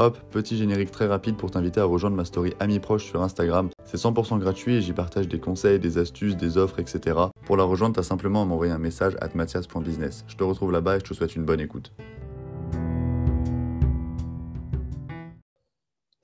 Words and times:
Hop, 0.00 0.16
petit 0.30 0.56
générique 0.56 0.92
très 0.92 1.08
rapide 1.08 1.36
pour 1.36 1.50
t'inviter 1.50 1.80
à 1.80 1.84
rejoindre 1.84 2.14
ma 2.14 2.24
story 2.24 2.54
Amis 2.60 2.78
Proches 2.78 3.04
sur 3.04 3.20
Instagram. 3.20 3.68
C'est 3.84 3.96
100% 3.96 4.38
gratuit 4.38 4.76
et 4.76 4.80
j'y 4.80 4.92
partage 4.92 5.26
des 5.26 5.40
conseils, 5.40 5.80
des 5.80 5.98
astuces, 5.98 6.36
des 6.36 6.56
offres, 6.56 6.78
etc. 6.78 7.16
Pour 7.44 7.56
la 7.56 7.64
rejoindre, 7.64 7.96
t'as 7.96 8.04
simplement 8.04 8.42
à 8.42 8.44
m'envoyer 8.44 8.72
un 8.72 8.78
message 8.78 9.16
à 9.20 9.26
mathias.business. 9.34 10.24
Je 10.28 10.36
te 10.36 10.44
retrouve 10.44 10.70
là-bas 10.70 10.96
et 10.96 10.98
je 11.00 11.04
te 11.04 11.14
souhaite 11.14 11.34
une 11.34 11.44
bonne 11.44 11.58
écoute. 11.58 11.90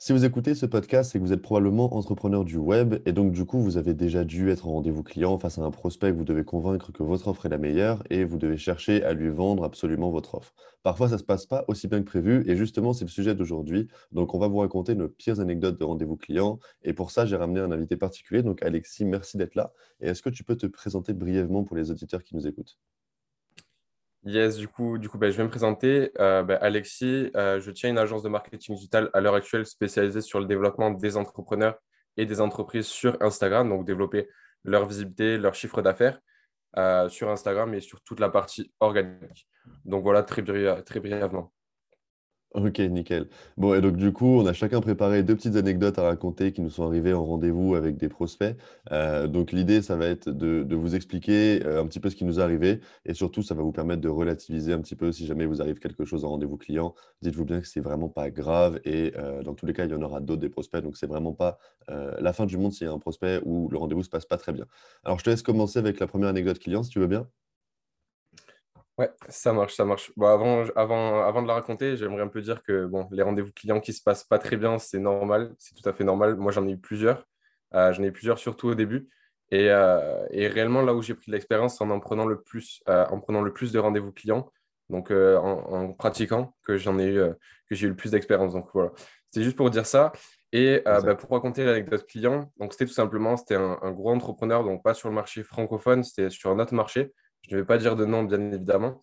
Si 0.05 0.12
vous 0.12 0.27
écoutez 0.27 0.55
ce 0.55 0.66
podcast, 0.66 1.11
c'est 1.11 1.18
que 1.18 1.25
vous 1.25 1.32
êtes 1.32 1.41
probablement 1.41 1.96
entrepreneur 1.96 2.45
du 2.45 2.59
web 2.59 2.96
et 3.07 3.12
donc 3.12 3.32
du 3.32 3.46
coup, 3.46 3.62
vous 3.62 3.79
avez 3.79 3.95
déjà 3.95 4.23
dû 4.23 4.50
être 4.50 4.68
en 4.68 4.73
rendez-vous 4.73 5.03
client 5.03 5.39
face 5.39 5.57
à 5.57 5.62
un 5.62 5.71
prospect 5.71 6.12
que 6.12 6.18
vous 6.18 6.27
devez 6.27 6.45
convaincre 6.45 6.93
que 6.93 7.03
votre 7.03 7.29
offre 7.29 7.46
est 7.46 7.48
la 7.48 7.57
meilleure 7.57 8.03
et 8.11 8.25
vous 8.25 8.36
devez 8.36 8.59
chercher 8.59 9.03
à 9.03 9.14
lui 9.14 9.30
vendre 9.30 9.64
absolument 9.64 10.11
votre 10.11 10.35
offre. 10.35 10.53
Parfois, 10.82 11.09
ça 11.09 11.14
ne 11.14 11.21
se 11.21 11.25
passe 11.25 11.46
pas 11.46 11.64
aussi 11.68 11.89
bien 11.89 12.00
que 12.00 12.04
prévu 12.04 12.45
et 12.46 12.54
justement, 12.54 12.93
c'est 12.93 13.07
le 13.07 13.11
sujet 13.11 13.35
d'aujourd'hui. 13.35 13.89
Donc, 14.12 14.35
on 14.35 14.39
va 14.39 14.46
vous 14.46 14.59
raconter 14.59 14.95
nos 14.95 15.09
pires 15.09 15.40
anecdotes 15.40 15.80
de 15.80 15.85
rendez-vous 15.85 16.18
client 16.18 16.58
et 16.82 16.93
pour 16.93 17.11
ça, 17.11 17.25
j'ai 17.25 17.36
ramené 17.36 17.61
un 17.61 17.72
invité 17.72 17.96
particulier. 17.96 18.43
Donc, 18.43 18.63
Alexis, 18.63 19.07
merci 19.07 19.39
d'être 19.39 19.55
là. 19.55 19.72
Et 20.02 20.08
est-ce 20.08 20.21
que 20.21 20.29
tu 20.29 20.44
peux 20.44 20.57
te 20.57 20.66
présenter 20.66 21.14
brièvement 21.14 21.64
pour 21.64 21.77
les 21.77 21.91
auditeurs 21.91 22.22
qui 22.22 22.36
nous 22.36 22.46
écoutent? 22.46 22.77
Yes, 24.27 24.57
du 24.57 24.69
coup, 24.69 24.96
du 24.96 25.11
coup 25.11 25.19
ben, 25.19 25.31
je 25.31 25.37
vais 25.37 25.45
me 25.45 25.51
présenter. 25.51 26.11
Euh, 26.19 26.43
ben, 26.43 26.59
Alexis, 26.63 27.31
euh, 27.37 27.61
je 27.61 27.71
tiens 27.71 27.91
une 27.91 27.99
agence 27.99 28.23
de 28.23 28.31
marketing 28.31 28.75
digital 28.75 29.11
à 29.13 29.21
l'heure 29.21 29.35
actuelle 29.35 29.67
spécialisée 29.67 30.23
sur 30.23 30.41
le 30.41 30.47
développement 30.47 30.91
des 30.91 31.19
entrepreneurs 31.19 31.77
et 32.17 32.25
des 32.25 32.41
entreprises 32.41 32.87
sur 32.87 33.20
Instagram, 33.20 33.69
donc 33.69 33.84
développer 33.84 34.28
leur 34.64 34.87
visibilité, 34.87 35.37
leur 35.37 35.55
chiffre 35.55 35.83
d'affaires 35.83 36.20
euh, 36.78 37.09
sur 37.11 37.28
Instagram 37.28 37.75
et 37.75 37.81
sur 37.81 38.00
toute 38.00 38.19
la 38.19 38.31
partie 38.31 38.73
organique. 38.81 39.47
Donc 39.84 40.03
voilà, 40.03 40.23
très, 40.23 40.42
très 40.84 41.00
brièvement. 41.00 41.53
Ok, 42.55 42.78
nickel. 42.78 43.27
Bon, 43.56 43.75
et 43.75 43.81
donc 43.81 43.97
du 43.97 44.12
coup, 44.12 44.39
on 44.39 44.47
a 44.47 44.53
chacun 44.53 44.81
préparé 44.81 45.25
deux 45.25 45.34
petites 45.34 45.56
anecdotes 45.56 45.98
à 45.98 46.03
raconter 46.03 46.53
qui 46.53 46.61
nous 46.61 46.70
sont 46.70 46.84
arrivées 46.86 47.12
en 47.12 47.25
rendez-vous 47.25 47.74
avec 47.74 47.97
des 47.97 48.08
prospects. 48.08 48.56
Euh, 48.92 49.27
donc 49.27 49.50
l'idée, 49.50 49.83
ça 49.83 49.97
va 49.97 50.06
être 50.06 50.30
de, 50.30 50.75
vous 50.77 50.94
expliquer 50.94 51.66
euh, 51.66 51.82
un 51.82 51.86
petit 51.86 51.98
peu 51.98 52.10
ce 52.10 52.14
qui 52.14 52.25
nous 52.25 52.38
est 52.38 52.42
arrivé 52.42 52.80
et 53.06 53.12
surtout, 53.14 53.42
ça 53.42 53.56
va 53.56 53.62
vous 53.62 53.72
permettre 53.72 54.02
de 54.02 54.08
relativiser 54.08 54.72
un 54.72 54.80
petit 54.80 54.94
peu 54.94 55.10
si 55.10 55.27
jamais 55.27 55.47
vous 55.47 55.60
arrive 55.62 55.80
quelque 55.80 56.05
chose 56.05 56.25
en 56.25 56.28
rendez-vous 56.28 56.56
client. 56.56 56.94
Dites-vous 57.22 57.44
bien 57.44 57.60
que 57.60 57.66
c'est 57.66 57.80
vraiment 57.80 58.08
pas 58.08 58.30
grave 58.30 58.78
et 58.84 59.12
euh, 59.16 59.42
dans 59.42 59.55
tous 59.55 59.66
les 59.66 59.72
cas, 59.72 59.84
il 59.86 59.91
y 59.91 59.94
en 59.94 60.02
aura 60.02 60.20
d'autres 60.20 60.41
des 60.41 60.48
prospects. 60.48 60.80
Donc 60.80 60.97
c'est 60.97 61.08
vraiment 61.08 61.32
pas 61.32 61.58
la 61.88 62.32
fin 62.32 62.47
du 62.47 62.56
monde 62.56 62.72
s'il 62.72 62.86
y 62.86 62.91
a 62.91 62.92
un 62.92 62.98
prospect 63.00 63.41
où 63.44 63.69
le 63.69 63.78
rendez-vous 63.78 64.05
se 64.05 64.08
passe 64.10 64.27
pas 64.27 64.36
très 64.36 64.52
bien. 64.52 64.66
Alors 65.05 65.19
je 65.19 65.25
te 65.25 65.30
laisse 65.30 65.42
commencer 65.42 65.80
avec 65.80 65.98
la 65.98 66.06
première 66.06 66.28
anecdote 66.28 66.58
client 66.60 66.82
si 66.84 66.91
tu 66.91 67.00
veux 67.00 67.08
bien. 67.08 67.28
Ouais, 68.97 69.11
ça 69.28 69.53
marche, 69.53 69.75
ça 69.75 69.84
marche. 69.84 70.12
Bon, 70.17 70.27
avant, 70.28 70.64
avant, 70.77 71.23
avant 71.23 71.42
de 71.42 71.48
la 71.48 71.55
raconter, 71.55 71.97
j'aimerais 71.97 72.23
un 72.23 72.28
peu 72.28 72.41
dire 72.41 72.62
que 72.62 72.87
bon, 72.87 73.09
les 73.11 73.23
rendez-vous 73.23 73.53
clients 73.53 73.81
qui 73.81 73.92
se 73.92 74.00
passent 74.00 74.23
pas 74.23 74.39
très 74.39 74.56
bien, 74.56 74.78
c'est 74.78 75.00
normal, 75.00 75.53
c'est 75.59 75.75
tout 75.75 75.89
à 75.89 75.92
fait 75.92 76.05
normal. 76.05 76.37
Moi, 76.37 76.53
j'en 76.53 76.67
ai 76.69 76.73
eu 76.73 76.78
plusieurs. 76.78 77.27
Euh, 77.75 77.92
j'en 77.92 78.05
ai 78.05 78.06
eu 78.06 78.12
plusieurs, 78.12 78.39
surtout 78.39 78.69
au 78.69 78.75
début. 78.77 79.09
Et, 79.50 79.69
euh, 79.69 80.25
et 80.31 80.47
réellement, 80.47 80.81
là 80.83 80.95
où 80.95 81.03
j'ai 81.03 81.15
pris 81.15 81.27
de 81.27 81.33
l'expérience, 81.33 81.78
c'est 81.78 81.84
en 81.84 81.91
en 81.91 81.98
prenant 81.98 82.25
le 82.25 82.41
plus, 82.41 82.83
euh, 82.89 83.05
en 83.06 83.19
prenant 83.19 83.42
le 83.42 83.53
plus 83.53 83.72
de 83.72 83.81
rendez-vous 83.81 84.12
clients, 84.12 84.48
donc 84.91 85.11
en, 85.11 85.15
en, 85.15 85.92
pratiquant, 85.92 86.55
que 86.62 86.77
j'en 86.77 86.98
ai 87.00 87.06
eu, 87.06 87.20
que 87.69 87.75
j'ai 87.75 87.87
eu 87.87 87.91
le 87.91 87.97
plus 87.97 88.12
d'expérience. 88.12 88.53
Donc 88.53 88.69
voilà, 88.75 88.92
c'est 89.33 89.42
juste 89.42 89.56
pour 89.56 89.70
dire 89.70 89.87
ça. 89.87 90.12
Et 90.53 90.83
bah, 90.84 91.17
pour 91.17 91.31
raconter 91.31 91.65
l'anecdote 91.65 92.06
client, 92.06 92.53
donc 92.59 92.72
c'était 92.72 92.87
tout 92.87 92.92
simplement, 92.92 93.37
c'était 93.37 93.56
un, 93.56 93.77
un, 93.83 93.91
gros 93.91 94.12
entrepreneur, 94.12 94.62
donc 94.62 94.84
pas 94.84 94.95
sur 94.95 95.09
le 95.09 95.15
marché 95.17 95.42
francophone, 95.42 96.05
c'était 96.05 96.31
sur 96.31 96.50
un 96.50 96.61
autre 96.61 96.75
marché 96.75 97.12
je 97.48 97.55
ne 97.55 97.61
vais 97.61 97.67
pas 97.67 97.78
dire 97.78 97.97
de 97.97 98.05
nom, 98.05 98.23
bien 98.23 98.41
évidemment, 98.53 99.00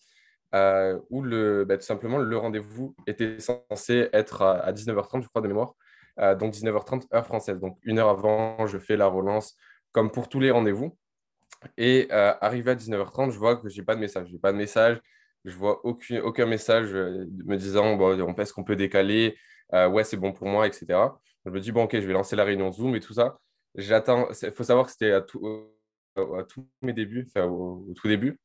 euh, 0.55 0.99
où 1.09 1.21
le, 1.21 1.65
bah, 1.65 1.77
tout 1.77 1.85
simplement 1.85 2.17
le 2.17 2.37
rendez-vous 2.37 2.95
était 3.07 3.39
censé 3.39 4.09
être 4.13 4.41
à, 4.41 4.71
19h30, 4.73 5.23
je 5.23 5.27
crois, 5.27 5.41
de 5.41 5.47
mémoire, 5.47 5.75
euh, 6.19 6.35
donc 6.35 6.53
19h30 6.53 7.07
heure 7.13 7.25
française. 7.25 7.59
Donc 7.59 7.77
une 7.83 7.99
heure 7.99 8.09
avant, 8.09 8.65
je 8.67 8.77
fais 8.77 8.97
la 8.97 9.07
relance, 9.07 9.55
comme 9.91 10.11
pour 10.11 10.29
tous 10.29 10.39
les 10.39 10.51
rendez-vous. 10.51 10.97
Et 11.77 12.07
euh, 12.11 12.33
arrivé 12.41 12.71
à 12.71 12.75
19h30, 12.75 13.31
je 13.31 13.37
vois 13.37 13.55
que 13.57 13.69
je 13.69 13.79
n'ai 13.79 13.85
pas 13.85 13.95
de 13.95 13.99
message. 13.99 14.27
Je 14.27 14.33
n'ai 14.33 14.39
pas 14.39 14.51
de 14.51 14.57
message, 14.57 14.99
je 15.45 15.55
vois 15.55 15.85
aucun, 15.85 16.21
aucun 16.21 16.45
message 16.47 16.93
me 16.93 17.55
disant 17.55 17.97
est-ce 18.37 18.53
qu'on 18.53 18.63
peut 18.63 18.75
décaler? 18.75 19.37
Ouais, 19.71 20.03
c'est 20.03 20.17
bon 20.17 20.33
pour 20.33 20.47
moi, 20.47 20.67
etc. 20.67 20.85
Je 21.45 21.51
me 21.51 21.59
dis 21.59 21.71
bon, 21.71 21.83
ok, 21.83 21.93
je 21.93 22.05
vais 22.07 22.13
lancer 22.13 22.35
la 22.35 22.43
réunion 22.43 22.71
Zoom 22.71 22.95
et 22.95 22.99
tout 22.99 23.13
ça. 23.13 23.37
J'attends. 23.75 24.27
Il 24.41 24.51
faut 24.51 24.63
savoir 24.63 24.85
que 24.85 24.91
c'était 24.91 25.11
à 25.11 25.21
tout 25.21 25.71
à 26.17 26.43
tous 26.43 26.67
mes 26.81 26.93
débuts, 26.93 27.27
au, 27.37 27.93
tout 27.95 28.07
début. 28.07 28.39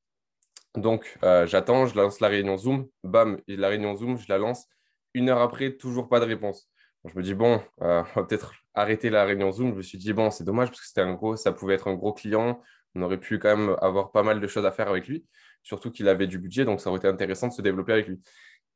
Donc, 0.77 1.19
euh, 1.23 1.47
j'attends, 1.47 1.87
je 1.87 1.97
lance 1.97 2.21
la 2.21 2.29
réunion 2.29 2.57
Zoom, 2.57 2.89
bam, 3.03 3.41
la 3.49 3.69
réunion 3.69 3.97
Zoom, 3.97 4.19
je 4.19 4.27
la 4.29 4.39
lance. 4.39 4.67
Une 5.15 5.31
heure 5.31 5.41
après, 5.41 5.73
toujours 5.77 6.09
pas 6.09 6.21
de 6.21 6.27
réponse. 6.27 6.69
je 7.07 7.17
me 7.17 7.23
dis, 7.23 7.35
bon, 7.35 7.63
euh, 7.81 8.03
on 8.15 8.21
va 8.21 8.27
peut-être 8.27 8.53
arrêter 8.75 9.09
la 9.11 9.25
réunion 9.25 9.51
Zoom. 9.53 9.71
Je 9.73 9.77
me 9.77 9.83
suis 9.83 9.99
dit, 9.99 10.13
bon, 10.13 10.31
c'est 10.31 10.45
dommage 10.45 10.69
parce 10.69 10.81
que 10.81 10.87
c'était 10.87 11.01
un 11.01 11.15
gros, 11.15 11.37
ça 11.37 11.53
pouvait 11.53 11.75
être 11.75 11.89
un 11.89 11.95
gros 11.95 12.13
client. 12.13 12.63
On 12.95 13.03
aurait 13.03 13.19
pu 13.19 13.39
quand 13.39 13.57
même 13.57 13.77
avoir 13.81 14.13
pas 14.13 14.23
mal 14.23 14.41
de 14.41 14.47
choses 14.47 14.67
à 14.67 14.73
faire 14.73 14.89
avec 14.89 15.07
lui, 15.09 15.25
surtout 15.63 15.91
qu'il 15.91 16.09
avait 16.09 16.27
du 16.27 16.39
budget, 16.39 16.65
donc 16.65 16.81
ça 16.81 16.89
aurait 16.89 16.99
été 16.99 17.09
intéressant 17.09 17.49
de 17.49 17.53
se 17.53 17.63
développer 17.63 17.93
avec 17.93 18.09
lui. 18.09 18.21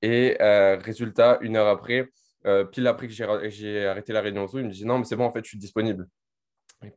Et 0.02 0.36
euh, 0.42 0.76
résultat, 0.76 1.38
une 1.42 1.56
heure 1.56 1.68
après, 1.68 2.10
pile 2.72 2.86
après 2.86 3.06
que 3.06 3.12
j'ai 3.12 3.86
arrêté 3.86 4.12
la 4.12 4.22
réunion 4.22 4.46
Zoom, 4.46 4.60
il 4.62 4.66
me 4.66 4.72
dit, 4.72 4.86
non, 4.86 4.98
mais 4.98 5.04
c'est 5.04 5.16
bon, 5.16 5.24
en 5.24 5.32
fait, 5.32 5.44
je 5.44 5.50
suis 5.50 5.58
disponible. 5.58 6.08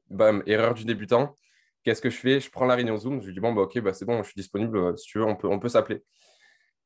Bam, 0.10 0.44
erreur 0.46 0.74
du 0.74 0.86
débutant. 0.86 1.36
Qu'est-ce 1.84 2.02
que 2.02 2.10
je 2.10 2.18
fais? 2.18 2.40
Je 2.40 2.50
prends 2.50 2.66
la 2.66 2.76
réunion 2.76 2.98
Zoom, 2.98 3.22
je 3.22 3.28
lui 3.28 3.34
dis 3.34 3.40
bon, 3.40 3.54
bah, 3.54 3.64
ok, 3.64 3.80
bah, 3.82 3.94
c'est 3.94 4.06
bon, 4.06 4.24
je 4.24 4.30
suis 4.30 4.36
disponible, 4.38 4.78
euh, 4.78 4.96
si 4.96 5.06
tu 5.08 5.18
veux, 5.20 5.26
on 5.26 5.36
peut, 5.36 5.48
on 5.48 5.60
peut 5.60 5.70
s'appeler. 5.70 6.04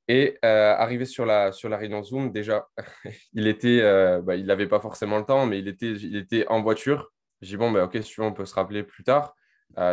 Et 0.07 0.37
euh, 0.45 0.73
arrivé 0.75 1.05
sur 1.05 1.25
la, 1.25 1.51
sur 1.51 1.69
la 1.69 1.77
réunion 1.77 2.01
Zoom, 2.03 2.31
déjà, 2.31 2.67
il 3.33 3.47
était, 3.47 3.81
euh, 3.81 4.21
bah, 4.21 4.35
il 4.35 4.45
n'avait 4.45 4.67
pas 4.67 4.79
forcément 4.79 5.17
le 5.17 5.25
temps, 5.25 5.45
mais 5.45 5.59
il 5.59 5.67
était, 5.67 5.91
il 5.91 6.15
était 6.15 6.47
en 6.47 6.61
voiture. 6.61 7.11
Je 7.41 7.49
dis 7.49 7.57
bon, 7.57 7.71
bah, 7.71 7.83
ok, 7.85 7.93
si 8.01 8.13
tu 8.13 8.21
veux, 8.21 8.27
on 8.27 8.33
peut 8.33 8.45
se 8.45 8.55
rappeler 8.55 8.83
plus 8.83 9.03
tard. 9.03 9.35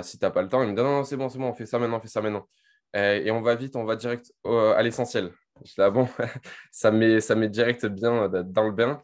si 0.02 0.18
tu 0.18 0.24
n'as 0.24 0.30
pas 0.30 0.42
le 0.42 0.48
temps, 0.48 0.62
il 0.62 0.70
me 0.70 0.76
dit 0.76 0.82
non, 0.82 0.98
non, 0.98 1.04
c'est 1.04 1.16
bon, 1.16 1.28
c'est 1.28 1.38
bon, 1.38 1.48
on 1.48 1.54
fait 1.54 1.66
ça 1.66 1.78
maintenant, 1.78 1.98
on 1.98 2.00
fait 2.00 2.08
ça 2.08 2.22
maintenant. 2.22 2.48
et 2.94 3.30
on 3.30 3.42
va 3.42 3.54
vite, 3.56 3.76
on 3.76 3.84
va 3.84 3.96
direct 3.96 4.32
à 4.44 4.82
l'essentiel. 4.82 5.32
Je 5.64 5.72
dis 5.74 5.80
ah 5.80 5.90
bon, 5.90 6.08
ça 6.72 6.90
met, 6.90 7.20
ça 7.20 7.34
met 7.34 7.48
direct 7.48 7.86
bien 7.86 8.28
dans 8.28 8.64
le 8.64 8.72
bain. 8.72 9.02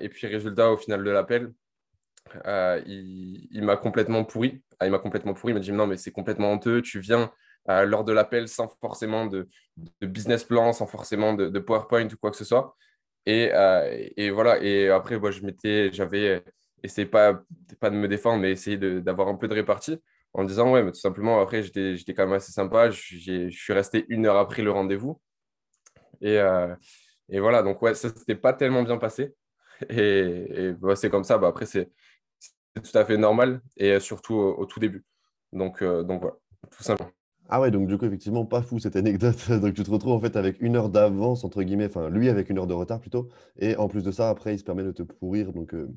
et 0.00 0.08
puis, 0.08 0.26
résultat, 0.28 0.70
au 0.70 0.76
final 0.76 1.04
de 1.04 1.10
l'appel, 1.10 1.52
euh, 2.46 2.82
il, 2.86 3.62
m'a 3.62 3.76
complètement 3.76 4.24
pourri. 4.24 4.62
Ah, 4.80 4.86
il 4.86 4.90
m'a 4.92 4.98
complètement 4.98 5.34
pourri. 5.34 5.52
Il 5.52 5.54
m'a 5.54 5.60
dit 5.60 5.72
non, 5.72 5.86
mais 5.86 5.96
c'est 5.96 6.12
complètement 6.12 6.52
honteux. 6.52 6.82
Tu 6.82 7.00
viens 7.00 7.32
euh, 7.68 7.84
lors 7.84 8.04
de 8.04 8.12
l'appel 8.12 8.48
sans 8.48 8.68
forcément 8.80 9.26
de, 9.26 9.48
business 10.00 10.44
plan, 10.44 10.72
sans 10.72 10.86
forcément 10.86 11.34
de, 11.34 11.58
PowerPoint 11.58 12.06
ou 12.06 12.16
quoi 12.16 12.30
que 12.30 12.36
ce 12.36 12.44
soit. 12.44 12.76
Et, 13.26 13.50
euh, 13.54 14.32
voilà. 14.32 14.62
Et 14.62 14.88
après, 14.90 15.18
moi, 15.18 15.30
je 15.30 15.42
m'étais, 15.42 15.92
j'avais 15.92 16.42
essayé 16.82 17.06
pas, 17.06 17.44
de 17.82 17.90
me 17.90 18.08
défendre, 18.08 18.40
mais 18.40 18.52
essayé 18.52 18.76
d'avoir 18.78 19.28
un 19.28 19.36
peu 19.36 19.48
de 19.48 19.54
répartie 19.54 19.98
en 20.34 20.44
disant 20.44 20.72
ouais, 20.72 20.82
mais 20.82 20.92
tout 20.92 21.00
simplement, 21.00 21.40
après, 21.40 21.62
j'étais 21.62 22.14
quand 22.14 22.24
même 22.24 22.34
assez 22.34 22.52
sympa. 22.52 22.90
Je 22.90 23.48
suis 23.50 23.72
resté 23.72 24.06
une 24.08 24.26
heure 24.26 24.36
après 24.38 24.62
le 24.62 24.70
rendez-vous. 24.70 25.20
Et, 26.20 26.38
voilà. 27.38 27.62
Donc, 27.62 27.82
ouais, 27.82 27.94
ça 27.94 28.08
s'était 28.08 28.34
pas 28.36 28.52
tellement 28.52 28.82
bien 28.82 28.98
passé. 28.98 29.34
Et, 29.90 30.72
bah, 30.80 30.96
c'est 30.96 31.10
comme 31.10 31.24
ça. 31.24 31.38
Bah, 31.38 31.48
après, 31.48 31.66
c'est 31.66 31.90
tout 32.80 32.98
à 32.98 33.04
fait 33.04 33.16
normal 33.16 33.60
et 33.76 33.98
surtout 34.00 34.34
au, 34.34 34.64
tout 34.66 34.80
début. 34.80 35.04
Donc, 35.52 35.82
euh, 35.82 36.02
donc 36.02 36.22
voilà, 36.22 36.36
tout 36.70 36.82
simplement. 36.82 37.10
Ah 37.48 37.60
ouais, 37.60 37.70
donc 37.70 37.86
du 37.86 37.98
coup, 37.98 38.06
effectivement, 38.06 38.46
pas 38.46 38.62
fou 38.62 38.78
cette 38.78 38.96
anecdote. 38.96 39.50
Donc 39.60 39.74
tu 39.74 39.82
te 39.82 39.90
retrouves 39.90 40.12
en 40.14 40.20
fait 40.20 40.36
avec 40.36 40.62
une 40.62 40.76
heure 40.76 40.88
d'avance, 40.88 41.44
entre 41.44 41.62
guillemets, 41.62 41.86
enfin 41.86 42.08
lui 42.08 42.30
avec 42.30 42.48
une 42.48 42.58
heure 42.58 42.66
de 42.66 42.72
retard 42.72 43.00
plutôt. 43.00 43.28
Et 43.58 43.76
en 43.76 43.88
plus 43.88 44.02
de 44.02 44.10
ça, 44.10 44.30
après, 44.30 44.54
il 44.54 44.58
se 44.58 44.64
permet 44.64 44.84
de 44.84 44.92
te 44.92 45.02
pourrir, 45.02 45.52
donc 45.52 45.74
euh, 45.74 45.90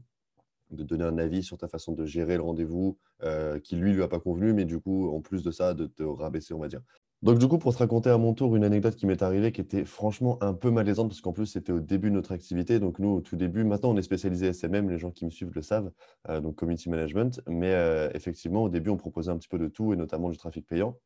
de 0.71 0.83
donner 0.83 1.05
un 1.05 1.17
avis 1.17 1.43
sur 1.43 1.57
ta 1.57 1.67
façon 1.67 1.93
de 1.93 2.05
gérer 2.05 2.35
le 2.35 2.43
rendez-vous 2.43 2.97
euh, 3.23 3.59
qui 3.59 3.75
lui, 3.75 3.93
lui 3.93 4.03
a 4.03 4.07
pas 4.07 4.19
convenu, 4.19 4.53
mais 4.53 4.65
du 4.65 4.79
coup, 4.79 5.09
en 5.15 5.21
plus 5.21 5.43
de 5.43 5.51
ça, 5.51 5.73
de 5.73 5.85
te 5.85 6.03
rabaisser, 6.03 6.53
on 6.53 6.59
va 6.59 6.67
dire. 6.67 6.81
Donc, 7.25 7.39
du 7.39 7.47
coup, 7.47 7.57
pour 7.57 7.73
te 7.73 7.79
raconter 7.79 8.11
à 8.11 8.19
mon 8.19 8.35
tour 8.35 8.55
une 8.55 8.63
anecdote 8.63 8.95
qui 8.95 9.07
m'est 9.07 9.23
arrivée 9.23 9.51
qui 9.51 9.59
était 9.59 9.83
franchement 9.83 10.37
un 10.43 10.53
peu 10.53 10.69
malaisante 10.69 11.07
parce 11.09 11.21
qu'en 11.21 11.33
plus, 11.33 11.47
c'était 11.47 11.71
au 11.71 11.79
début 11.79 12.11
de 12.11 12.15
notre 12.15 12.31
activité. 12.33 12.79
Donc, 12.79 12.99
nous, 12.99 13.09
au 13.09 13.19
tout 13.21 13.35
début, 13.35 13.63
maintenant, 13.63 13.89
on 13.89 13.97
est 13.97 14.03
spécialisé 14.03 14.53
SMM, 14.53 14.91
les 14.91 14.99
gens 14.99 15.09
qui 15.09 15.25
me 15.25 15.31
suivent 15.31 15.51
le 15.55 15.63
savent, 15.63 15.91
euh, 16.29 16.39
donc 16.39 16.53
Community 16.53 16.87
Management. 16.87 17.41
Mais 17.47 17.73
euh, 17.73 18.11
effectivement, 18.13 18.61
au 18.61 18.69
début, 18.69 18.91
on 18.91 18.97
proposait 18.97 19.31
un 19.31 19.37
petit 19.39 19.47
peu 19.47 19.57
de 19.57 19.67
tout 19.67 19.91
et 19.91 19.95
notamment 19.95 20.29
du 20.29 20.37
trafic 20.37 20.67
payant. 20.67 20.99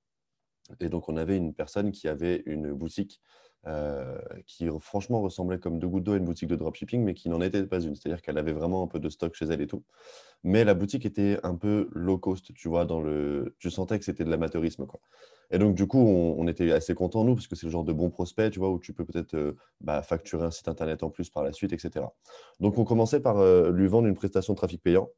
Et 0.82 0.90
donc, 0.90 1.08
on 1.08 1.16
avait 1.16 1.38
une 1.38 1.54
personne 1.54 1.94
qui 1.94 2.10
avait 2.10 2.44
une 2.46 2.74
boutique 2.74 3.22
euh, 3.68 4.18
qui 4.46 4.68
franchement 4.80 5.22
ressemblait 5.22 5.60
comme 5.60 5.80
deux 5.80 5.88
gouttes 5.88 6.04
d'eau 6.04 6.14
à 6.14 6.18
une 6.18 6.26
boutique 6.26 6.48
de 6.50 6.56
dropshipping, 6.56 7.04
mais 7.04 7.14
qui 7.14 7.30
n'en 7.30 7.42
était 7.42 7.64
pas 7.66 7.82
une. 7.82 7.96
C'est-à-dire 7.96 8.22
qu'elle 8.22 8.38
avait 8.38 8.54
vraiment 8.54 8.84
un 8.84 8.88
peu 8.88 9.00
de 9.00 9.10
stock 9.10 9.34
chez 9.36 9.46
elle 9.46 9.62
et 9.62 9.68
tout. 9.68 9.84
Mais 10.44 10.64
la 10.64 10.74
boutique 10.74 11.06
était 11.06 11.38
un 11.44 11.56
peu 11.56 11.90
low 11.92 12.18
cost, 12.18 12.54
tu 12.54 12.70
vois, 12.70 12.86
dans 12.86 13.02
le... 13.02 13.56
tu 13.60 13.70
sentais 13.70 14.00
que 14.00 14.06
c'était 14.06 14.24
de 14.24 14.30
l'amateurisme. 14.30 14.86
Quoi. 14.86 15.02
Et 15.52 15.58
donc, 15.58 15.76
du 15.76 15.88
coup, 15.88 16.00
on, 16.00 16.48
était 16.48 16.72
assez 16.72 16.94
contents, 16.94 17.24
nous, 17.26 17.36
parce 17.36 17.48
que 17.48 17.56
c'est 17.56 17.66
le 17.66 17.72
genre 17.72 17.84
de 17.84 17.92
bon 17.92 18.10
prospect, 18.10 18.52
tu 18.52 18.60
vois, 18.60 18.70
où 18.70 18.80
tu 18.80 18.94
peux 18.94 19.04
peut-être 19.04 19.34
euh, 19.34 19.58
bah, 19.82 20.02
facturer 20.02 20.46
un 20.46 20.52
site 20.52 20.68
internet 20.68 21.04
en 21.04 21.10
plus 21.10 21.30
par 21.30 21.44
la 21.44 21.52
suite, 21.52 21.74
etc. 21.74 22.06
Donc, 22.60 22.78
on 22.78 22.86
commençait 22.86 23.20
par 23.20 23.40
euh, 23.40 23.72
lui 23.72 23.88
vendre 23.88 24.08
une 24.08 24.16
prestation 24.16 24.54
de 24.54 24.58
trafic 24.58 24.82
payant. 24.82 25.10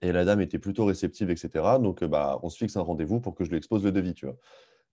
Et 0.00 0.12
la 0.12 0.24
dame 0.24 0.40
était 0.40 0.60
plutôt 0.60 0.84
réceptive, 0.84 1.28
etc. 1.28 1.50
Donc, 1.80 2.04
bah, 2.04 2.38
on 2.42 2.48
se 2.48 2.56
fixe 2.56 2.76
un 2.76 2.82
rendez-vous 2.82 3.20
pour 3.20 3.34
que 3.34 3.44
je 3.44 3.50
lui 3.50 3.58
expose 3.58 3.84
le 3.84 3.92
devis, 3.92 4.14
tu 4.14 4.26
vois. 4.26 4.36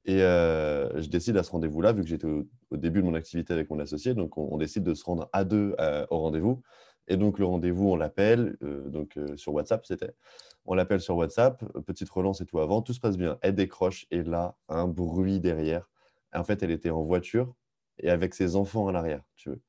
Et 0.06 0.20
je 0.20 1.10
décide 1.10 1.38
à 1.38 1.44
ce 1.44 1.52
rendez-vous-là, 1.52 1.94
vu 1.94 2.02
que 2.02 2.08
j'étais 2.08 2.28
au, 2.28 2.78
début 2.78 3.02
de 3.02 3.06
mon 3.06 3.14
activité 3.14 3.54
avec 3.54 3.70
mon 3.70 3.80
associé, 3.80 4.14
donc 4.14 4.38
on, 4.38 4.58
décide 4.58 4.84
de 4.84 4.94
se 4.94 5.04
rendre 5.04 5.30
à 5.34 5.44
deux 5.44 5.76
au 6.10 6.20
rendez-vous. 6.20 6.62
Et 7.08 7.18
donc 7.18 7.38
le 7.40 7.46
rendez-vous, 7.46 7.90
on 7.90 7.96
l'appelle, 7.96 8.58
donc 8.62 9.20
sur 9.36 9.54
WhatsApp, 9.54 9.86
c'était. 9.86 10.12
On 10.66 10.76
l'appelle 10.76 11.02
sur 11.02 11.16
WhatsApp, 11.16 11.64
petite 11.86 12.10
relance 12.10 12.42
et 12.42 12.46
tout 12.46 12.60
avant, 12.60 12.82
tout 12.82 12.94
se 12.94 13.00
passe 13.00 13.18
bien. 13.18 13.38
Elle 13.42 13.56
décroche 13.56 14.06
et 14.12 14.24
là, 14.24 14.56
un 14.68 14.88
bruit 14.88 15.40
derrière. 15.40 15.90
En 16.34 16.44
fait, 16.44 16.62
elle 16.64 16.72
était 16.72 16.92
en 16.92 17.04
voiture 17.04 17.56
et 17.98 18.10
avec 18.10 18.34
ses 18.34 18.56
enfants 18.56 18.88
à 18.88 18.92
l'arrière, 18.92 19.24
tu 19.36 19.50
veux. 19.50 19.62